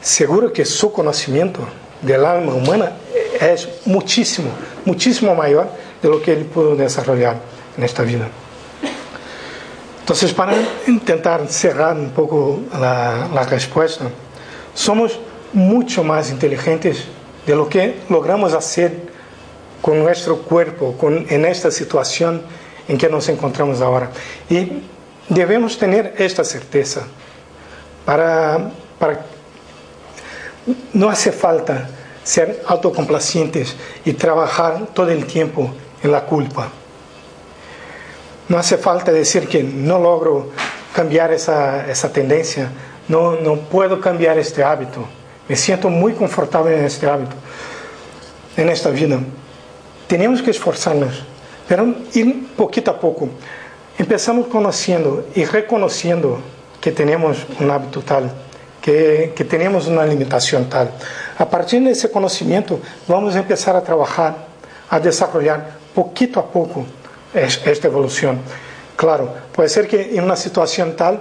Seguro 0.00 0.50
que 0.50 0.64
su 0.64 0.90
conocimiento 0.90 1.60
del 2.00 2.24
alma 2.24 2.54
humana 2.54 2.92
es 3.38 3.68
muchísimo, 3.84 4.48
muchísimo 4.86 5.34
mayor 5.34 5.68
de 6.02 6.08
lo 6.08 6.22
que 6.22 6.32
él 6.32 6.46
pudo 6.46 6.76
desarrollar 6.76 7.36
en 7.76 7.84
esta 7.84 8.02
vida. 8.04 8.26
Entonces, 10.00 10.32
para 10.32 10.54
intentar 10.86 11.46
cerrar 11.48 11.94
un 11.94 12.10
poco 12.10 12.60
la, 12.72 13.28
la 13.34 13.42
respuesta, 13.44 14.06
somos 14.74 15.18
mucho 15.52 16.04
más 16.04 16.30
inteligentes 16.30 17.04
de 17.46 17.54
lo 17.54 17.68
que 17.68 18.00
logramos 18.08 18.52
hacer 18.52 19.14
con 19.80 19.98
nuestro 19.98 20.38
cuerpo 20.38 20.96
con, 20.98 21.26
en 21.28 21.44
esta 21.44 21.70
situación 21.70 22.42
en 22.88 22.98
que 22.98 23.08
nos 23.08 23.28
encontramos 23.28 23.80
ahora. 23.80 24.10
Y 24.48 24.82
debemos 25.28 25.78
tener 25.78 26.14
esta 26.18 26.44
certeza. 26.44 27.02
Para, 28.04 28.70
para, 28.98 29.24
no 30.92 31.08
hace 31.08 31.32
falta 31.32 31.88
ser 32.22 32.62
autocomplacientes 32.66 33.76
y 34.04 34.14
trabajar 34.14 34.88
todo 34.94 35.10
el 35.10 35.26
tiempo 35.26 35.70
en 36.02 36.12
la 36.12 36.24
culpa. 36.24 36.68
No 38.48 38.58
hace 38.58 38.76
falta 38.76 39.12
decir 39.12 39.48
que 39.48 39.62
no 39.62 39.98
logro 39.98 40.50
cambiar 40.94 41.32
esa, 41.32 41.90
esa 41.90 42.12
tendencia, 42.12 42.70
no, 43.08 43.56
puedo 43.70 44.00
cambiar 44.00 44.38
este 44.38 44.62
hábito, 44.62 45.04
me 45.48 45.56
siento 45.56 45.88
muy 45.88 46.12
confortable 46.12 46.78
en 46.78 46.84
este 46.84 47.06
hábito, 47.06 47.34
en 48.56 48.68
esta 48.68 48.90
vida. 48.90 49.18
Tenemos 50.06 50.42
que 50.42 50.50
esforzarnos, 50.50 51.22
pero 51.68 51.94
ir 52.14 52.48
poquito 52.56 52.90
a 52.90 52.98
poco. 52.98 53.28
Empezamos 53.98 54.46
conociendo 54.48 55.26
y 55.34 55.44
reconociendo 55.44 56.38
que 56.80 56.92
tenemos 56.92 57.38
un 57.60 57.70
hábito 57.70 58.00
tal, 58.00 58.30
que, 58.80 59.32
que 59.34 59.44
tenemos 59.44 59.86
una 59.86 60.04
limitación 60.04 60.68
tal. 60.68 60.90
A 61.38 61.48
partir 61.48 61.82
de 61.82 61.90
ese 61.90 62.10
conocimiento, 62.10 62.80
vamos 63.06 63.34
a 63.34 63.38
empezar 63.38 63.76
a 63.76 63.82
trabajar, 63.82 64.34
a 64.90 65.00
desarrollar 65.00 65.78
poquito 65.94 66.40
a 66.40 66.46
poco 66.46 66.84
esta 67.34 67.88
evolución. 67.88 68.38
Claro, 68.96 69.32
puede 69.52 69.68
ser 69.68 69.88
que 69.88 70.16
en 70.16 70.24
una 70.24 70.36
situación 70.36 70.94
tal 70.96 71.20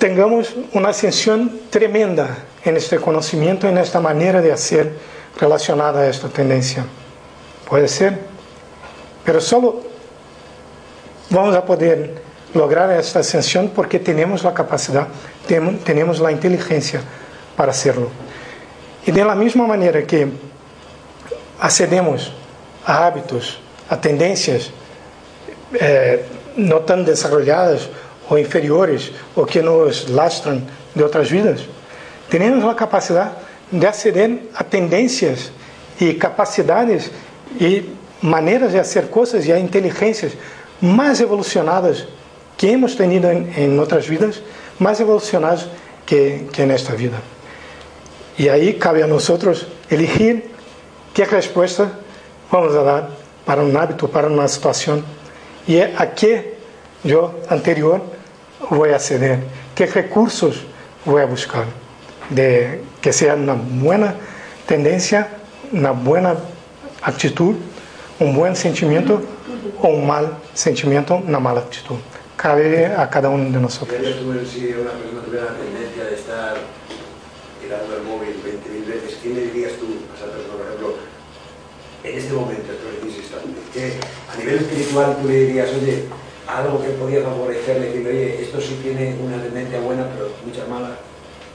tengamos 0.00 0.56
una 0.72 0.88
ascensión 0.88 1.60
tremenda 1.68 2.38
en 2.64 2.78
este 2.78 2.96
conocimiento, 2.96 3.68
en 3.68 3.76
esta 3.76 4.00
manera 4.00 4.40
de 4.40 4.50
hacer 4.50 4.94
relacionada 5.38 6.00
a 6.00 6.08
esta 6.08 6.28
tendencia. 6.28 6.86
Puede 7.68 7.86
ser, 7.86 8.18
pero 9.22 9.42
solo 9.42 9.82
vamos 11.28 11.54
a 11.54 11.66
poder 11.66 12.14
lograr 12.54 12.90
esta 12.98 13.18
ascensión 13.18 13.72
porque 13.76 13.98
tenemos 13.98 14.42
la 14.42 14.54
capacidad, 14.54 15.06
tenemos 15.84 16.18
la 16.18 16.32
inteligencia 16.32 17.02
para 17.54 17.72
hacerlo. 17.72 18.08
Y 19.06 19.12
de 19.12 19.22
la 19.22 19.34
misma 19.34 19.66
manera 19.66 20.02
que 20.04 20.28
accedemos 21.60 22.32
a 22.86 23.06
hábitos, 23.06 23.58
a 23.90 24.00
tendencias 24.00 24.70
eh, 25.78 26.24
no 26.56 26.78
tan 26.80 27.04
desarrolladas 27.04 27.90
ou 28.30 28.38
inferiores 28.38 29.12
ou 29.36 29.44
que 29.44 29.60
nos 29.60 30.08
lastram 30.08 30.62
de 30.94 31.02
outras 31.02 31.28
vidas, 31.28 31.60
temos 32.30 32.64
a 32.64 32.74
capacidade 32.74 33.32
de 33.70 33.86
aceder 33.86 34.38
a 34.54 34.64
tendências 34.64 35.50
e 36.00 36.14
capacidades 36.14 37.10
e 37.60 37.90
maneiras 38.22 38.72
de 38.72 38.78
fazer 38.78 39.08
coisas 39.08 39.46
e 39.46 39.52
a 39.52 39.58
inteligências 39.58 40.32
mais 40.80 41.20
evolucionadas 41.20 42.06
que 42.56 42.68
hemos 42.68 42.94
tenido 42.94 43.26
em, 43.26 43.52
em 43.56 43.78
outras 43.78 44.06
vidas, 44.06 44.40
mais 44.78 45.00
evolucionadas 45.00 45.66
que, 46.06 46.46
que 46.52 46.64
nesta 46.64 46.94
vida. 46.94 47.16
E 48.38 48.48
aí 48.48 48.74
cabe 48.74 49.02
a 49.02 49.06
nós 49.06 49.28
elegir 49.90 50.44
que 51.12 51.24
resposta 51.24 51.90
vamos 52.50 52.74
a 52.76 52.82
dar 52.82 53.10
para 53.44 53.62
um 53.62 53.76
hábito, 53.76 54.08
para 54.08 54.28
uma 54.28 54.46
situação. 54.46 55.02
E 55.66 55.76
é 55.76 55.92
a 55.96 56.06
que 56.06 56.54
eu 57.04 57.34
anterior 57.50 58.00
voy 58.68 58.90
a 58.90 58.98
ceder, 58.98 59.40
qué 59.74 59.86
recursos 59.86 60.62
voy 61.04 61.22
a 61.22 61.26
buscar, 61.26 61.64
de 62.28 62.82
que 63.00 63.12
sea 63.12 63.34
una 63.34 63.54
buena 63.54 64.14
tendencia, 64.66 65.28
una 65.72 65.92
buena 65.92 66.36
actitud, 67.02 67.56
un 68.18 68.34
buen 68.34 68.54
sentimiento 68.54 69.22
o 69.82 69.88
un 69.88 70.06
mal 70.06 70.36
sentimiento, 70.52 71.16
una 71.16 71.40
mala 71.40 71.60
actitud. 71.60 71.96
Cabe 72.36 72.86
a 72.86 73.08
cada 73.08 73.28
uno 73.28 73.50
de 73.50 73.60
nosotros. 73.60 73.98
Si 74.00 74.66
una 74.72 74.90
persona 74.92 75.22
tuviera 75.24 75.46
la 75.46 75.56
tendencia 75.56 76.04
de 76.04 76.14
estar 76.14 76.56
mirando 77.62 77.96
el 77.96 78.02
móvil 78.02 78.34
20.000 78.44 78.86
veces, 78.86 79.18
¿qué 79.22 79.28
le 79.30 79.42
dirías 79.46 79.72
tú 79.72 79.86
a 80.12 80.16
esa 80.16 80.26
persona, 80.32 80.56
por 80.56 80.66
ejemplo, 80.66 80.94
en 82.04 82.18
este 82.18 82.32
momento, 82.32 82.72
en 82.72 83.08
este 83.08 83.20
instante? 83.20 84.00
A 84.32 84.36
nivel 84.38 84.56
espiritual 84.56 85.16
tú 85.20 85.28
le 85.28 85.34
dirías, 85.46 85.68
oye, 85.70 86.04
algo 86.58 86.82
que 86.82 86.90
podía 86.90 87.22
favorecerle, 87.22 87.86
decirle, 87.86 88.10
oye, 88.10 88.42
esto 88.42 88.60
sí 88.60 88.80
tiene 88.82 89.16
una 89.22 89.42
tendencia 89.42 89.80
buena, 89.80 90.06
pero 90.12 90.30
muchas 90.44 90.68
malas. 90.68 90.98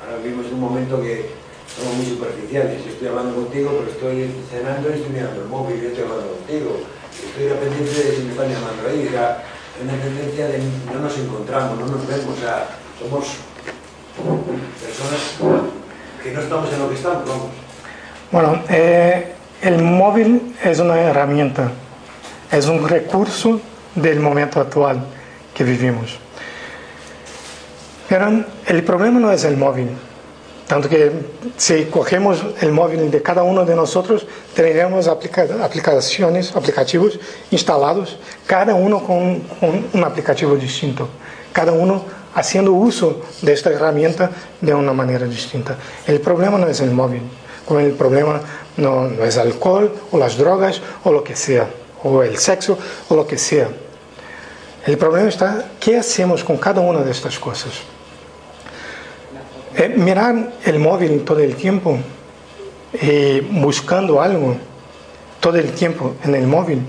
Ahora 0.01 0.21
vivimos 0.23 0.47
en 0.47 0.53
un 0.53 0.61
momento 0.61 1.01
que 1.01 1.29
somos 1.75 1.95
muy 1.95 2.05
superficiales. 2.05 2.83
Yo 2.83 2.91
estoy 2.91 3.07
hablando 3.07 3.35
contigo, 3.35 3.75
pero 3.79 3.91
estoy 3.91 4.31
cenando 4.49 4.89
y 4.89 4.93
estoy 4.93 5.11
mirando 5.11 5.41
el 5.41 5.47
móvil, 5.47 5.81
yo 5.81 5.89
estoy 5.89 6.03
hablando 6.03 6.31
contigo. 6.39 6.79
Estoy 7.11 7.45
pendiente 7.57 8.03
de 8.03 8.15
si 8.15 8.21
me 8.23 8.31
están 8.31 8.49
llamando 8.49 8.81
ahí. 8.87 9.07
O 9.07 9.11
sea, 9.11 9.43
hay 9.75 9.83
una 9.83 9.97
tendencia 10.01 10.47
de 10.47 10.59
no 10.93 10.99
nos 10.99 11.17
encontramos, 11.17 11.79
no 11.79 11.87
nos 11.87 12.07
vemos, 12.07 12.37
o 12.37 12.39
sea, 12.39 12.67
somos 12.99 13.25
personas 14.79 15.21
que 16.23 16.31
no 16.31 16.39
estamos 16.41 16.71
en 16.71 16.79
lo 16.79 16.89
que 16.89 16.95
estamos, 16.95 17.27
vamos. 17.27 17.51
Bueno, 18.31 18.63
eh, 18.69 19.33
el 19.61 19.81
móvil 19.81 20.55
es 20.63 20.79
una 20.79 20.99
herramienta, 20.99 21.71
es 22.51 22.67
un 22.67 22.87
recurso 22.87 23.59
del 23.95 24.19
momento 24.19 24.59
actual 24.59 25.03
que 25.53 25.63
vivimos. 25.63 26.19
Pero 28.07 28.45
el 28.67 28.83
problema 28.83 29.19
no 29.19 29.31
es 29.31 29.43
el 29.45 29.57
móvil, 29.57 29.89
tanto 30.67 30.89
que 30.89 31.11
si 31.57 31.85
cogemos 31.85 32.43
el 32.61 32.71
móvil 32.71 33.11
de 33.11 33.21
cada 33.21 33.43
uno 33.43 33.65
de 33.65 33.75
nosotros, 33.75 34.25
tendremos 34.53 35.07
aplica 35.07 35.45
aplicaciones, 35.63 36.55
aplicativos 36.55 37.19
instalados, 37.51 38.17
cada 38.47 38.73
uno 38.73 39.03
con, 39.03 39.43
un 39.61 40.03
aplicativo 40.03 40.55
distinto, 40.55 41.07
cada 41.53 41.71
uno 41.71 42.03
haciendo 42.33 42.73
uso 42.73 43.21
de 43.41 43.53
esta 43.53 43.71
herramienta 43.71 44.31
de 44.59 44.73
una 44.73 44.91
manera 44.91 45.27
distinta. 45.27 45.77
El 46.07 46.19
problema 46.19 46.57
no 46.57 46.67
es 46.67 46.79
el 46.81 46.91
móvil, 46.91 47.21
el 47.69 47.93
problema 47.93 48.41
no, 48.77 49.07
no 49.07 49.23
es 49.23 49.37
alcohol 49.37 49.91
o 50.11 50.17
las 50.17 50.37
drogas 50.37 50.81
o 51.03 51.11
lo 51.11 51.23
que 51.23 51.35
sea, 51.35 51.67
o 52.03 52.23
el 52.23 52.37
sexo 52.37 52.77
o 53.09 53.15
lo 53.15 53.25
que 53.25 53.37
sea. 53.37 53.69
El 54.85 54.97
problema 54.99 55.29
está, 55.29 55.71
¿qué 55.79 55.97
hacemos 55.97 56.43
con 56.43 56.57
cada 56.57 56.79
una 56.79 56.99
de 56.99 57.11
estas 57.11 57.39
cosas? 57.39 57.73
Eh, 59.75 59.89
mirar 59.89 60.53
el 60.63 60.79
móvil 60.79 61.23
todo 61.25 61.39
el 61.39 61.55
tiempo 61.55 61.97
y 63.01 63.39
buscando 63.39 64.21
algo 64.21 64.55
todo 65.39 65.57
el 65.57 65.71
tiempo 65.71 66.15
en 66.23 66.35
el 66.35 66.47
móvil 66.47 66.81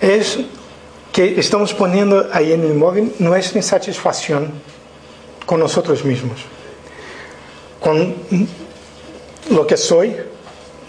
es 0.00 0.40
que 1.12 1.38
estamos 1.38 1.72
poniendo 1.72 2.28
ahí 2.32 2.52
en 2.52 2.64
el 2.64 2.74
móvil 2.74 3.14
nuestra 3.20 3.58
insatisfacción 3.58 4.50
con 5.46 5.60
nosotros 5.60 6.04
mismos, 6.04 6.40
con 7.78 8.14
lo 9.50 9.66
que 9.66 9.76
soy, 9.76 10.16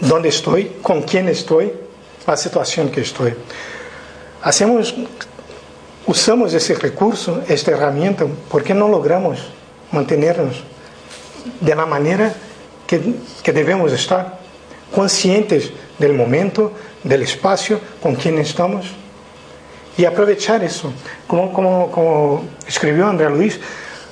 dónde 0.00 0.30
estoy, 0.30 0.72
con 0.82 1.02
quién 1.02 1.28
estoy, 1.28 1.72
la 2.26 2.36
situación 2.36 2.90
que 2.90 3.02
estoy. 3.02 3.34
Hacemos, 4.44 4.94
usamos 6.06 6.52
esse 6.52 6.74
recurso, 6.74 7.40
esta 7.48 7.70
herramienta, 7.70 8.28
porque 8.50 8.74
não 8.74 8.88
logramos 8.88 9.40
manter-nos 9.90 10.62
de 11.62 11.74
la 11.74 11.86
maneira 11.86 12.34
que, 12.86 13.16
que 13.42 13.52
devemos 13.52 13.90
estar, 13.92 14.38
conscientes 14.92 15.72
do 15.98 16.12
momento, 16.12 16.70
do 17.02 17.14
espaço 17.22 17.80
com 18.02 18.14
quem 18.14 18.38
estamos 18.38 18.94
e 19.96 20.04
aproveitar 20.04 20.62
isso. 20.62 20.92
Como, 21.26 21.48
como, 21.50 21.88
como 21.88 22.44
escreveu 22.68 23.06
André 23.06 23.28
Luiz, 23.28 23.58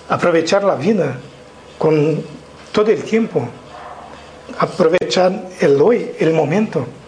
aproveitar 0.09 0.64
a 0.64 0.75
vida 0.77 1.21
com 1.79 2.25
todo 2.73 2.90
o 2.90 2.97
tempo, 2.97 3.47
aproveitar 4.59 5.31
o 5.31 5.85
hoje, 5.85 6.14
o 6.23 6.35
momento. 6.35 7.02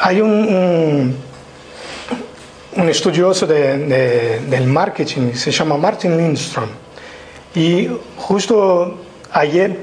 Hay 0.00 0.20
un, 0.20 0.30
un, 0.30 1.16
un 2.76 2.88
estudioso 2.88 3.46
de, 3.46 3.78
de, 3.78 4.40
del 4.48 4.66
marketing, 4.66 5.32
se 5.34 5.50
llama 5.50 5.76
Martin 5.76 6.16
Lindstrom, 6.16 6.68
y 7.54 7.88
justo 8.16 8.98
ayer 9.32 9.76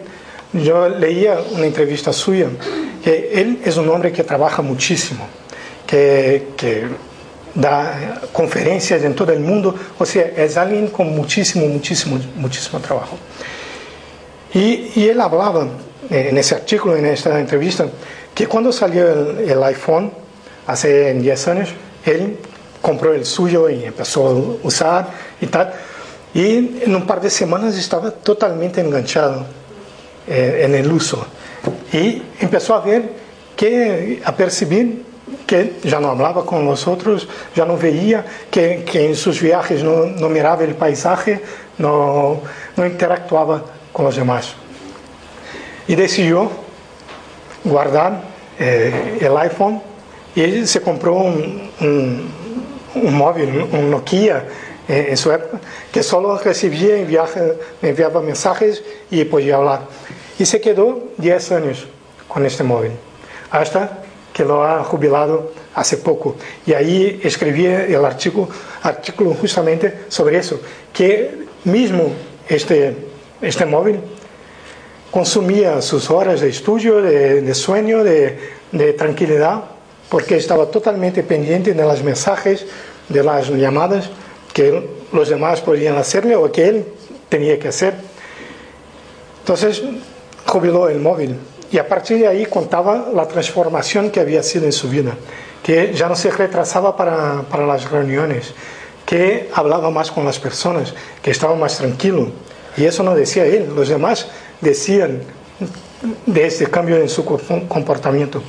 yo 0.54 0.88
leía 0.88 1.38
una 1.52 1.66
entrevista 1.66 2.14
suya, 2.14 2.48
que 3.04 3.32
él 3.34 3.60
es 3.66 3.76
un 3.78 3.90
hombre 3.90 4.12
que 4.12 4.24
trabaja 4.24 4.62
muchísimo, 4.62 5.28
que, 5.86 6.48
que 6.56 6.86
da 7.54 8.22
conferencias 8.32 9.04
en 9.04 9.14
todo 9.16 9.34
el 9.34 9.42
mundo, 9.42 9.76
o 10.00 10.06
sea, 10.06 10.32
es 10.36 10.56
alguien 10.56 10.88
con 10.88 11.14
muchísimo, 11.16 11.68
muchísimo, 11.68 12.20
muchísimo 12.38 12.80
trabajo. 12.80 13.18
Y, 14.54 14.92
y 14.96 15.10
él 15.10 15.20
hablaba 15.20 15.68
eh, 16.10 16.28
en 16.30 16.38
ese 16.38 16.56
artículo, 16.56 16.96
en 16.96 17.06
esta 17.06 17.38
entrevista, 17.40 17.88
que 18.36 18.46
quando 18.48 18.72
saiu 18.74 19.06
o 19.58 19.70
iPhone, 19.70 20.12
há 20.68 20.74
10 20.74 21.48
anos, 21.48 21.74
ele 22.06 22.38
comprou 22.82 23.16
o 23.16 23.26
suyo 23.26 23.70
e 23.70 23.92
começou 23.92 24.60
a 24.62 24.68
usar 24.68 25.10
e 25.42 25.48
tal. 25.48 25.72
E 26.36 26.84
em 26.86 26.94
um 26.94 27.02
par 27.02 27.22
de 27.22 27.30
semanas 27.30 27.78
estava 27.78 28.12
totalmente 28.12 28.82
enganchado 28.82 29.46
eh, 30.28 30.68
no 30.68 30.96
uso. 30.96 31.26
E 31.94 32.22
começou 32.42 32.76
a 32.76 32.80
ver 32.82 33.10
que, 33.56 34.22
a 34.24 34.34
perceber 34.34 35.06
que 35.48 35.76
já 35.86 36.02
não 36.02 36.16
falava 36.18 36.44
com 36.44 36.68
os 36.68 36.86
outros, 36.86 37.26
já 37.56 37.66
não 37.66 37.78
via, 37.78 38.26
que, 38.52 38.80
que 38.80 39.00
em 39.00 39.16
seus 39.16 39.38
viagens 39.38 39.82
não, 39.82 40.30
mirava 40.30 40.66
o 40.66 40.76
paisagem, 40.76 41.40
não, 41.80 42.42
não 42.76 42.86
interactuava 42.86 43.64
com 43.94 44.06
os 44.06 44.14
demais. 44.14 44.56
E 45.88 45.96
decidiu 45.96 46.52
guardar 47.66 48.24
eh, 48.60 49.18
é, 49.20 49.30
o 49.30 49.44
iPhone 49.44 49.82
e 50.36 50.42
ele 50.42 50.68
se 50.68 50.80
comprou 50.80 51.28
um, 51.28 51.70
um, 51.82 52.30
um 52.96 53.12
móvel, 53.12 53.68
um 53.74 53.90
Nokia 53.90 54.46
eh, 54.88 55.08
é, 55.08 55.12
em 55.12 55.16
sua 55.16 55.36
época, 55.36 55.60
que 55.92 56.04
só 56.04 56.36
recebia, 56.36 56.98
enviava, 56.98 57.58
enviava 57.82 58.22
mensagens 58.22 58.82
e 59.12 59.26
podia 59.26 59.58
falar. 59.58 59.88
E 60.40 60.46
se 60.46 60.60
quedou 60.60 61.14
10 61.18 61.52
anos 61.52 61.88
com 62.28 62.44
este 62.46 62.64
móvel, 62.64 62.92
até 63.52 63.90
que 64.34 64.44
lo 64.44 64.62
ha 64.62 64.84
jubilado 64.84 65.52
há 65.74 65.82
pouco. 66.04 66.36
E 66.68 66.76
aí 66.76 67.22
escrevia 67.24 67.88
o 68.00 68.06
artigo, 68.06 68.50
artigo 68.84 69.36
justamente 69.42 69.92
sobre 70.10 70.38
isso, 70.38 70.60
que 70.94 71.48
mesmo 71.64 72.14
este, 72.50 72.96
este 73.42 73.66
móvel 73.66 74.02
consumía 75.16 75.82
sus 75.82 76.12
horas 76.12 76.42
de 76.42 76.50
estudio, 76.50 77.02
de, 77.02 77.42
de 77.42 77.56
sueño, 77.56 78.04
de, 78.04 78.38
de, 78.74 78.92
tranquilidad, 78.92 79.64
porque 80.10 80.36
estaba 80.36 80.66
totalmente 80.66 81.24
pendiente 81.24 81.74
de 81.74 81.84
los 81.86 82.04
mensajes, 82.04 82.66
de 83.08 83.24
las 83.24 83.48
llamadas 83.48 84.10
que 84.52 84.90
los 85.14 85.30
demás 85.30 85.62
podían 85.62 85.96
hacerle 85.96 86.36
o 86.36 86.52
que 86.52 86.68
él 86.68 86.86
tenía 87.30 87.58
que 87.58 87.70
hacer. 87.70 87.94
Entonces, 89.40 89.84
jubiló 90.46 90.90
el 90.90 91.00
móvil 91.00 91.38
y 91.72 91.78
a 91.78 91.88
partir 91.88 92.20
de 92.20 92.28
ahí 92.28 92.46
contaba 92.48 93.08
la 93.14 93.26
transformación 93.26 94.12
que 94.12 94.20
había 94.20 94.44
sido 94.44 94.66
en 94.66 94.74
su 94.74 94.90
vida, 94.90 95.16
que 95.64 95.94
ya 95.94 96.10
no 96.10 96.18
se 96.18 96.30
retrasaba 96.30 96.98
para, 96.98 97.44
para 97.44 97.66
las 97.66 97.90
reuniones, 97.90 98.54
que 99.06 99.50
hablaba 99.54 99.90
más 99.92 100.12
con 100.12 100.26
las 100.26 100.40
personas, 100.40 100.94
que 101.22 101.32
estaba 101.32 101.56
más 101.56 101.78
tranquilo. 101.78 102.32
Y 102.76 102.84
eso 102.84 103.02
no 103.04 103.16
decía 103.16 103.46
él, 103.46 103.72
los 103.74 103.88
demás 103.88 104.28
decían 104.62 105.22
de 106.26 106.46
este 106.46 106.68
cambio 106.68 106.98
en 106.98 107.10
su 107.10 107.26
comportamiento. 107.26 108.42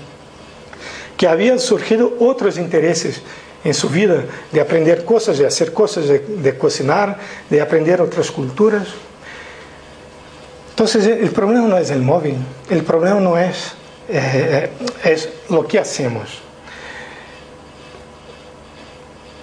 Que 1.17 1.27
habían 1.27 1.59
surgido 1.59 2.15
otros 2.19 2.59
intereses 2.59 3.23
en 3.65 3.75
su 3.75 3.89
vida, 3.89 4.25
de 4.53 4.61
aprender 4.61 5.05
cosas, 5.05 5.39
de 5.39 5.47
hacer 5.47 5.73
cosas, 5.73 6.07
de, 6.07 6.59
cocinar, 6.59 7.19
de 7.51 7.61
aprender 7.61 8.01
otras 8.01 8.31
culturas. 8.31 8.87
Entonces 10.71 11.07
el 11.07 11.31
problema 11.31 11.67
no 11.67 11.79
es 11.79 11.91
el 11.91 12.03
móvil, 12.03 12.37
el 12.69 12.83
problema 12.83 13.19
no 13.19 13.39
es, 13.39 13.73
eh, 14.09 14.71
es 15.05 15.31
lo 15.49 15.67
que 15.67 15.79
hacemos. 15.79 16.43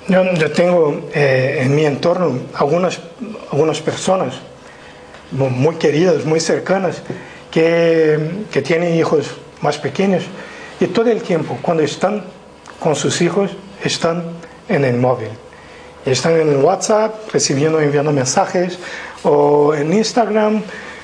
Yo, 0.07 0.23
yo 0.33 0.51
tengo 0.51 1.09
eh, 1.13 1.59
en 1.61 1.75
mi 1.75 1.85
entorno 1.85 2.37
algunas, 2.53 2.99
algunas 3.51 3.79
personas 3.81 4.35
muy 5.33 5.75
queridas, 5.75 6.25
muy 6.25 6.39
cercanas, 6.39 7.01
que, 7.51 8.45
que 8.51 8.61
tienen 8.61 8.95
hijos 8.95 9.31
más 9.61 9.77
pequeños 9.77 10.23
y 10.79 10.87
todo 10.87 11.09
el 11.09 11.21
tiempo, 11.21 11.57
cuando 11.61 11.83
están 11.83 12.23
con 12.79 12.95
sus 12.95 13.21
hijos, 13.21 13.51
están 13.83 14.23
en 14.67 14.83
el 14.83 14.97
móvil. 14.97 15.29
Están 16.05 16.33
en 16.33 16.49
el 16.49 16.57
WhatsApp, 16.57 17.29
recibiendo, 17.31 17.79
enviando 17.79 18.11
mensajes, 18.11 18.77
o 19.23 19.73
en 19.73 19.93
Instagram, 19.93 20.61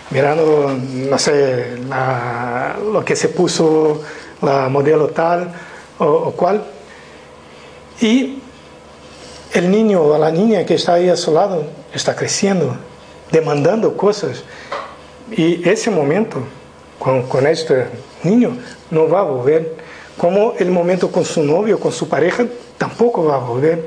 mirando, 0.09 0.75
no 0.93 1.17
sé, 1.17 1.77
la, 1.87 2.75
lo 2.91 3.05
que 3.05 3.15
se 3.15 3.29
puso 3.29 4.01
la 4.41 4.67
modelo 4.67 5.07
tal 5.07 5.51
o, 5.99 6.05
o, 6.05 6.31
cual. 6.31 6.61
Y 8.01 8.39
el 9.53 9.71
niño 9.71 10.01
o 10.01 10.17
la 10.17 10.31
niña 10.31 10.65
que 10.65 10.75
está 10.75 10.95
ahí 10.95 11.07
a 11.07 11.15
su 11.15 11.33
lado 11.33 11.63
está 11.93 12.15
creciendo, 12.15 12.75
demandando 13.31 13.91
coisas. 13.91 14.43
E 15.31 15.61
esse 15.67 15.89
momento, 15.89 16.45
com, 16.99 17.23
com 17.23 17.47
este 17.47 17.85
niño, 18.23 18.57
não 18.89 19.07
vai 19.07 19.23
volver. 19.23 19.75
Como 20.17 20.51
o 20.51 20.65
momento 20.65 21.07
com 21.07 21.23
seu 21.23 21.43
novio, 21.43 21.77
com 21.77 21.91
sua 21.91 22.07
pareja, 22.07 22.49
tampouco 22.77 23.21
vai 23.23 23.39
volver. 23.39 23.85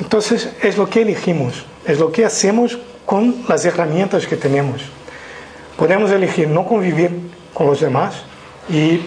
Então, 0.00 0.20
é 0.60 0.80
o 0.80 0.86
que 0.86 0.98
elegimos, 0.98 1.64
é 1.86 1.92
o 1.92 2.10
que 2.10 2.22
hacemos 2.22 2.76
com 3.06 3.44
as 3.48 3.62
ferramentas 3.62 4.26
que 4.26 4.36
temos. 4.36 4.82
Podemos 5.76 6.10
elegir 6.10 6.48
não 6.48 6.64
conviver 6.64 7.12
com 7.52 7.68
os 7.68 7.78
demais 7.78 8.14
e 8.68 9.02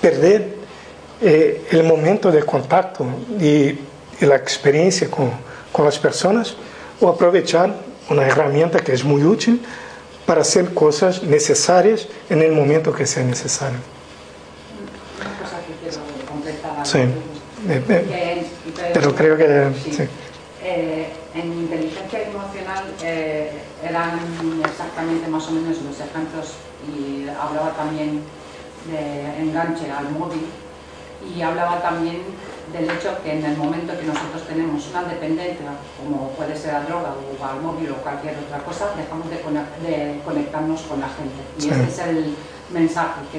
perder 0.00 0.58
eh, 1.22 1.56
o 1.72 1.82
momento 1.84 2.30
de 2.30 2.42
contato 2.42 3.06
e, 3.40 3.78
e 4.20 4.32
a 4.32 4.36
experiência 4.36 5.08
com, 5.08 5.30
com 5.72 5.86
as 5.86 5.98
pessoas 5.98 6.56
ou 7.00 7.08
aproveitar 7.08 7.74
una 8.10 8.26
herramienta 8.26 8.80
que 8.80 8.92
es 8.92 9.04
muy 9.04 9.24
útil 9.24 9.62
para 10.26 10.42
hacer 10.42 10.74
cosas 10.74 11.22
necesarias 11.22 12.06
en 12.28 12.42
el 12.42 12.52
momento 12.52 12.92
que 12.92 13.06
sea 13.06 13.24
necesario. 13.24 13.78
Sí. 16.84 16.98
Eh, 17.68 17.82
eh, 17.88 18.46
pero 18.94 19.14
creo 19.14 19.36
que... 19.36 19.70
Sí. 19.90 20.08
Eh, 20.62 21.12
en 21.34 21.52
inteligencia 21.52 22.22
emocional 22.28 22.84
eh, 23.02 23.52
eran 23.82 24.18
exactamente 24.64 25.28
más 25.28 25.46
o 25.48 25.52
menos 25.52 25.78
los 25.82 26.00
ejemplos 26.00 26.54
y 26.86 27.28
hablaba 27.28 27.72
también 27.74 28.22
de 28.90 29.40
enganche 29.40 29.90
al 29.90 30.10
móvil 30.10 30.46
y 31.34 31.42
hablaba 31.42 31.80
también 31.80 32.22
del 32.72 32.90
hecho 32.90 33.16
que 33.22 33.38
en 33.38 33.44
el 33.44 33.56
momento 33.56 33.98
que 33.98 34.04
nosotros 34.04 34.42
tenemos 34.46 34.88
una 34.88 35.04
dependencia, 35.04 35.70
como 35.96 36.30
puede 36.30 36.56
ser 36.56 36.74
la 36.74 36.80
droga 36.82 37.14
o 37.14 37.44
al 37.44 37.60
móvil 37.62 37.90
o 37.92 37.96
cualquier 37.96 38.36
otra 38.38 38.58
cosa, 38.58 38.90
dejamos 38.96 39.28
de, 39.30 39.36
de 39.88 40.20
conectarnos 40.24 40.82
con 40.82 41.00
la 41.00 41.08
gente. 41.08 41.40
Y 41.58 41.62
sí. 41.62 41.70
este 41.70 41.88
es 41.88 41.98
el 41.98 42.36
mensaje, 42.70 43.20
que 43.32 43.38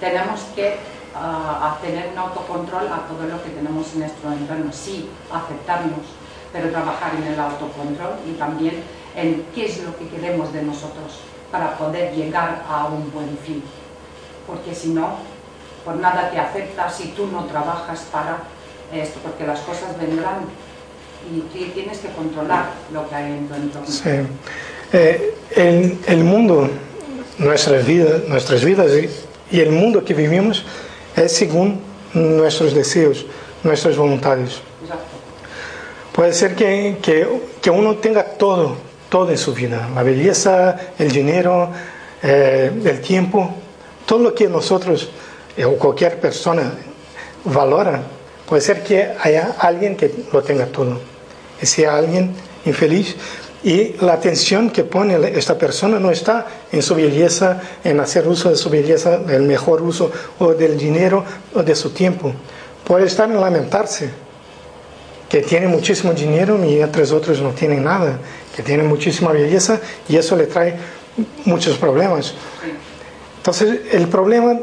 tenemos 0.00 0.40
que 0.54 0.76
uh, 1.14 1.84
tener 1.84 2.10
un 2.12 2.18
autocontrol 2.18 2.86
a 2.86 3.06
todo 3.08 3.26
lo 3.26 3.42
que 3.42 3.50
tenemos 3.50 3.92
en 3.94 4.00
nuestro 4.00 4.32
entorno, 4.32 4.72
sí, 4.72 5.10
aceptarnos, 5.32 6.06
pero 6.52 6.70
trabajar 6.70 7.14
en 7.16 7.32
el 7.32 7.40
autocontrol 7.40 8.14
y 8.26 8.32
también 8.34 8.82
en 9.16 9.44
qué 9.54 9.66
es 9.66 9.82
lo 9.82 9.96
que 9.96 10.08
queremos 10.08 10.52
de 10.52 10.62
nosotros 10.62 11.20
para 11.50 11.76
poder 11.76 12.14
llegar 12.14 12.64
a 12.68 12.86
un 12.86 13.10
buen 13.12 13.36
fin. 13.38 13.62
Porque 14.46 14.74
si 14.74 14.90
no, 14.90 15.16
por 15.84 15.96
nada 15.96 16.30
te 16.30 16.38
aceptas 16.38 16.94
si 16.94 17.08
tú 17.08 17.26
no 17.26 17.44
trabajas 17.44 18.06
para 18.12 18.38
esto, 18.92 19.20
porque 19.22 19.46
las 19.46 19.60
cosas 19.60 19.98
vendrán 19.98 20.40
y 21.30 21.40
tú 21.40 21.72
tienes 21.72 21.98
que 21.98 22.08
controlar 22.08 22.70
lo 22.92 23.08
que 23.08 23.14
hay 23.14 23.32
en 23.32 23.48
tu 23.48 23.54
entorno. 23.54 23.86
Sí. 23.86 24.10
Eh, 24.92 25.34
el, 25.54 25.98
el, 26.06 26.24
mundo, 26.24 26.68
nuestras 27.38 27.86
vidas, 27.86 28.22
nuestras 28.28 28.64
vidas 28.64 28.90
y 29.50 29.60
el 29.60 29.70
mundo 29.72 30.04
que 30.04 30.14
vivimos 30.14 30.64
es 31.16 31.32
según 31.32 31.80
nuestros 32.14 32.74
deseos, 32.74 33.26
nuestras 33.62 33.96
voluntades. 33.96 34.60
Exacto. 34.82 35.04
Puede 36.12 36.32
ser 36.32 36.54
que, 36.54 36.98
que, 37.02 37.28
que 37.60 37.70
uno 37.70 37.96
tenga 37.96 38.24
todo, 38.24 38.76
todo 39.08 39.30
en 39.30 39.38
su 39.38 39.54
vida, 39.54 39.88
la 39.94 40.02
belleza, 40.02 40.76
el 40.98 41.10
dinero, 41.10 41.70
eh, 42.22 42.72
el 42.84 43.00
tiempo, 43.00 43.54
todo 44.06 44.18
lo 44.20 44.34
que 44.34 44.48
nosotros 44.48 45.10
eh, 45.56 45.64
o 45.64 45.76
cualquier 45.76 46.18
persona 46.20 46.72
valora, 47.44 48.02
puede 48.48 48.62
ser 48.62 48.82
que 48.82 49.12
haya 49.20 49.54
alguien 49.58 49.96
que 49.96 50.12
lo 50.32 50.42
tenga 50.42 50.66
todo 50.66 50.98
y 51.60 51.66
sea 51.66 51.96
alguien 51.96 52.34
infeliz 52.64 53.16
y 53.62 53.94
la 54.00 54.14
atención 54.14 54.70
que 54.70 54.84
pone 54.84 55.16
esta 55.36 55.58
persona 55.58 55.98
no 55.98 56.10
está 56.10 56.46
en 56.70 56.80
su 56.80 56.94
belleza, 56.94 57.60
en 57.82 57.98
hacer 57.98 58.26
uso 58.28 58.50
de 58.50 58.56
su 58.56 58.70
belleza, 58.70 59.20
el 59.28 59.42
mejor 59.42 59.82
uso 59.82 60.12
o 60.38 60.54
del 60.54 60.78
dinero 60.78 61.24
o 61.54 61.62
de 61.62 61.74
su 61.74 61.90
tiempo. 61.90 62.32
Puede 62.84 63.06
estar 63.06 63.28
en 63.28 63.40
lamentarse 63.40 64.10
que 65.28 65.42
tiene 65.42 65.66
muchísimo 65.66 66.12
dinero 66.12 66.56
mientras 66.56 67.10
otros 67.10 67.40
no 67.40 67.50
tienen 67.50 67.84
nada, 67.84 68.18
que 68.54 68.62
tienen 68.62 68.86
muchísima 68.86 69.32
belleza 69.32 69.80
y 70.08 70.16
eso 70.16 70.36
le 70.36 70.46
trae 70.46 70.76
muchos 71.44 71.76
problemas. 71.76 72.34
Entonces, 73.38 73.80
el 73.92 74.08
problema, 74.08 74.58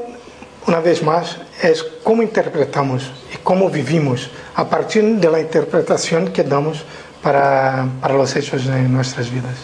una 0.68 0.80
vez 0.80 1.04
más, 1.04 1.38
es 1.62 1.84
cómo 2.04 2.24
interpretamos 2.24 3.12
y 3.34 3.38
cómo 3.38 3.70
vivimos 3.70 4.30
a 4.56 4.68
partir 4.68 5.04
de 5.20 5.30
la 5.30 5.40
interpretación 5.40 6.34
que 6.34 6.44
damos 6.44 6.84
para, 7.22 7.88
para 8.02 8.16
los 8.16 8.36
hechos 8.36 8.66
de 8.66 8.82
nuestras 8.84 9.30
vidas. 9.30 9.58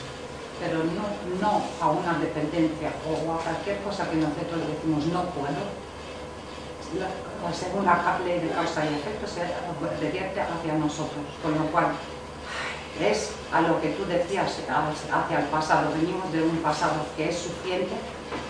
Pero 0.59 0.77
no, 0.77 1.09
no 1.41 1.63
a 1.81 1.89
una 1.89 2.19
dependencia 2.19 2.91
o 3.09 3.33
a 3.33 3.37
cualquier 3.39 3.77
cosa 3.79 4.09
que 4.09 4.17
nosotros 4.17 4.61
decimos 4.69 5.05
no 5.07 5.23
puedo. 5.33 5.81
La, 6.99 7.07
la 7.07 7.53
segunda 7.55 8.19
ley 8.25 8.39
de 8.39 8.49
causa 8.49 8.83
y 8.85 8.93
efecto 8.93 9.25
se 9.25 9.41
revierte 9.99 10.41
hacia 10.41 10.73
nosotros, 10.73 11.25
con 11.41 11.57
lo 11.57 11.65
cual 11.71 11.87
es 13.01 13.31
a 13.51 13.61
lo 13.61 13.81
que 13.81 13.89
tú 13.91 14.05
decías 14.05 14.59
hacia 14.69 15.39
el 15.39 15.45
pasado. 15.45 15.91
Venimos 15.95 16.31
de 16.31 16.43
un 16.43 16.57
pasado 16.57 17.05
que 17.15 17.29
es 17.29 17.37
suficiente 17.37 17.95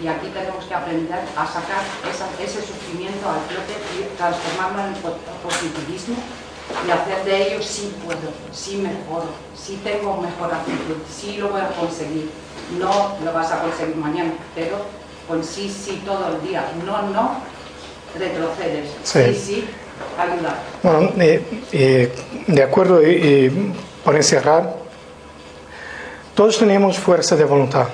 y 0.01 0.07
aquí 0.07 0.27
tenemos 0.33 0.65
que 0.65 0.73
aprender 0.73 1.19
a 1.35 1.45
sacar 1.45 1.83
esa, 2.09 2.27
ese 2.41 2.61
sufrimiento 2.65 3.29
al 3.29 3.41
flote 3.47 3.73
y 3.97 4.17
transformarlo 4.17 4.81
en 4.87 4.95
positivismo 5.43 6.15
y 6.87 6.91
hacer 6.91 7.23
de 7.25 7.47
ello 7.47 7.61
sí 7.61 7.93
puedo, 8.03 8.19
sí 8.51 8.77
mejoro, 8.77 9.29
sí 9.55 9.79
tengo 9.83 10.17
mejor 10.17 10.53
actitud, 10.53 10.97
sí 11.09 11.37
lo 11.37 11.49
voy 11.49 11.61
a 11.61 11.69
conseguir. 11.69 12.29
No 12.79 13.15
lo 13.23 13.33
vas 13.33 13.51
a 13.51 13.61
conseguir 13.61 13.97
mañana, 13.97 14.31
pero 14.55 14.77
con 15.27 15.43
sí, 15.43 15.69
sí 15.69 16.01
todo 16.05 16.29
el 16.29 16.47
día. 16.47 16.71
No, 16.85 17.01
no, 17.09 17.37
retrocedes. 18.17 18.91
Sí, 19.03 19.19
sí, 19.25 19.35
sí 19.35 19.67
ayudar. 20.17 20.59
Bueno, 20.81 21.11
eh, 21.19 21.63
eh, 21.71 22.11
de 22.47 22.63
acuerdo, 22.63 22.99
eh, 23.03 23.51
para 24.03 24.17
encerrar, 24.17 24.75
todos 26.33 26.57
tenemos 26.57 26.97
fuerza 26.97 27.35
de 27.35 27.43
voluntad. 27.45 27.87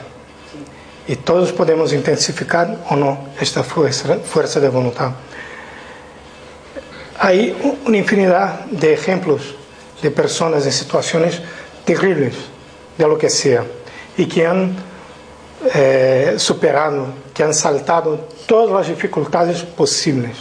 Y 1.08 1.16
todos 1.18 1.53
podemos 1.53 1.93
intensificar 1.93 2.80
o 2.89 2.95
no 2.95 3.30
esta 3.39 3.64
fuerza, 3.64 4.60
de 4.60 4.70
voluntad. 4.70 5.12
Hay 7.20 7.55
una 7.86 7.97
infinidad 7.97 8.66
de 8.66 8.93
ejemplos 8.93 9.55
de 10.01 10.12
personas 10.12 10.66
en 10.66 10.72
situaciones 10.72 11.41
terribles, 11.86 12.36
de 12.97 13.08
lo 13.08 13.18
que 13.18 13.30
sea, 13.30 13.64
y 14.18 14.26
que 14.26 14.45
han 14.45 14.76
eh, 15.74 16.36
superado, 16.38 17.08
que 17.34 17.43
han 17.43 17.53
saltado 17.53 18.28
todas 18.45 18.72
las 18.72 18.88
dificultades 18.88 19.64
posibles. 19.64 20.36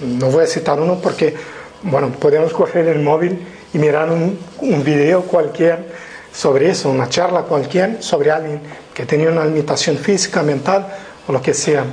No 0.00 0.30
voy 0.30 0.44
a 0.44 0.46
citar 0.48 0.80
uno 0.80 0.98
porque, 1.00 1.34
bueno, 1.82 2.10
podemos 2.10 2.52
coger 2.52 2.88
el 2.88 2.98
móvil 2.98 3.38
y 3.72 3.78
mirar 3.78 4.10
un, 4.10 4.36
un 4.58 4.84
video 4.84 5.22
cualquier 5.22 6.11
sobre 6.32 6.70
eso, 6.70 6.90
una 6.90 7.08
charla 7.08 7.42
cualquier 7.42 8.02
sobre 8.02 8.30
alguien 8.30 8.60
que 8.94 9.04
tenía 9.04 9.30
una 9.30 9.44
limitación 9.44 9.98
física, 9.98 10.42
mental 10.42 10.86
o 11.26 11.32
lo 11.32 11.42
que 11.42 11.54
sea, 11.54 11.84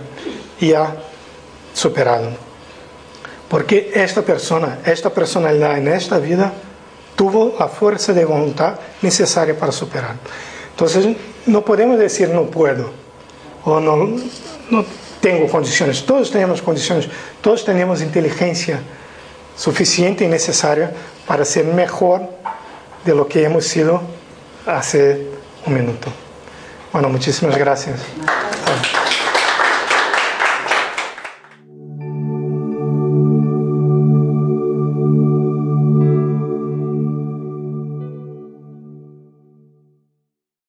y 0.60 0.74
ha 0.74 0.96
superado. 1.74 2.30
Porque 3.48 3.92
esta 3.94 4.22
persona, 4.22 4.80
esta 4.86 5.10
personalidad 5.10 5.78
en 5.78 5.88
esta 5.88 6.20
vida 6.20 6.54
tuvo 7.16 7.56
la 7.60 7.68
fuerza 7.68 8.14
de 8.14 8.24
voluntad 8.24 8.76
necesaria 9.02 9.58
para 9.58 9.72
superar. 9.72 10.16
Entonces, 10.72 11.18
no 11.46 11.66
podemos 11.66 12.00
decir 12.00 12.30
no 12.30 12.44
puedo 12.44 12.92
o 13.66 13.80
no, 13.80 13.98
no 14.70 14.86
tengo 15.20 15.48
condiciones. 15.48 16.06
Todos 16.06 16.32
tenemos 16.32 16.62
condiciones, 16.62 17.10
todos 17.42 17.66
tenemos 17.66 18.02
inteligencia 18.02 18.80
suficiente 19.58 20.24
y 20.24 20.28
necesaria 20.28 20.94
para 21.28 21.44
ser 21.44 21.66
mejor 21.66 22.22
de 23.04 23.14
lo 23.14 23.28
que 23.28 23.44
hemos 23.44 23.66
sido 23.66 24.02
hace 24.66 25.28
un 25.66 25.74
minuto. 25.74 26.07
Bueno, 26.91 27.10
muchísimas 27.10 27.57
gracias. 27.57 27.99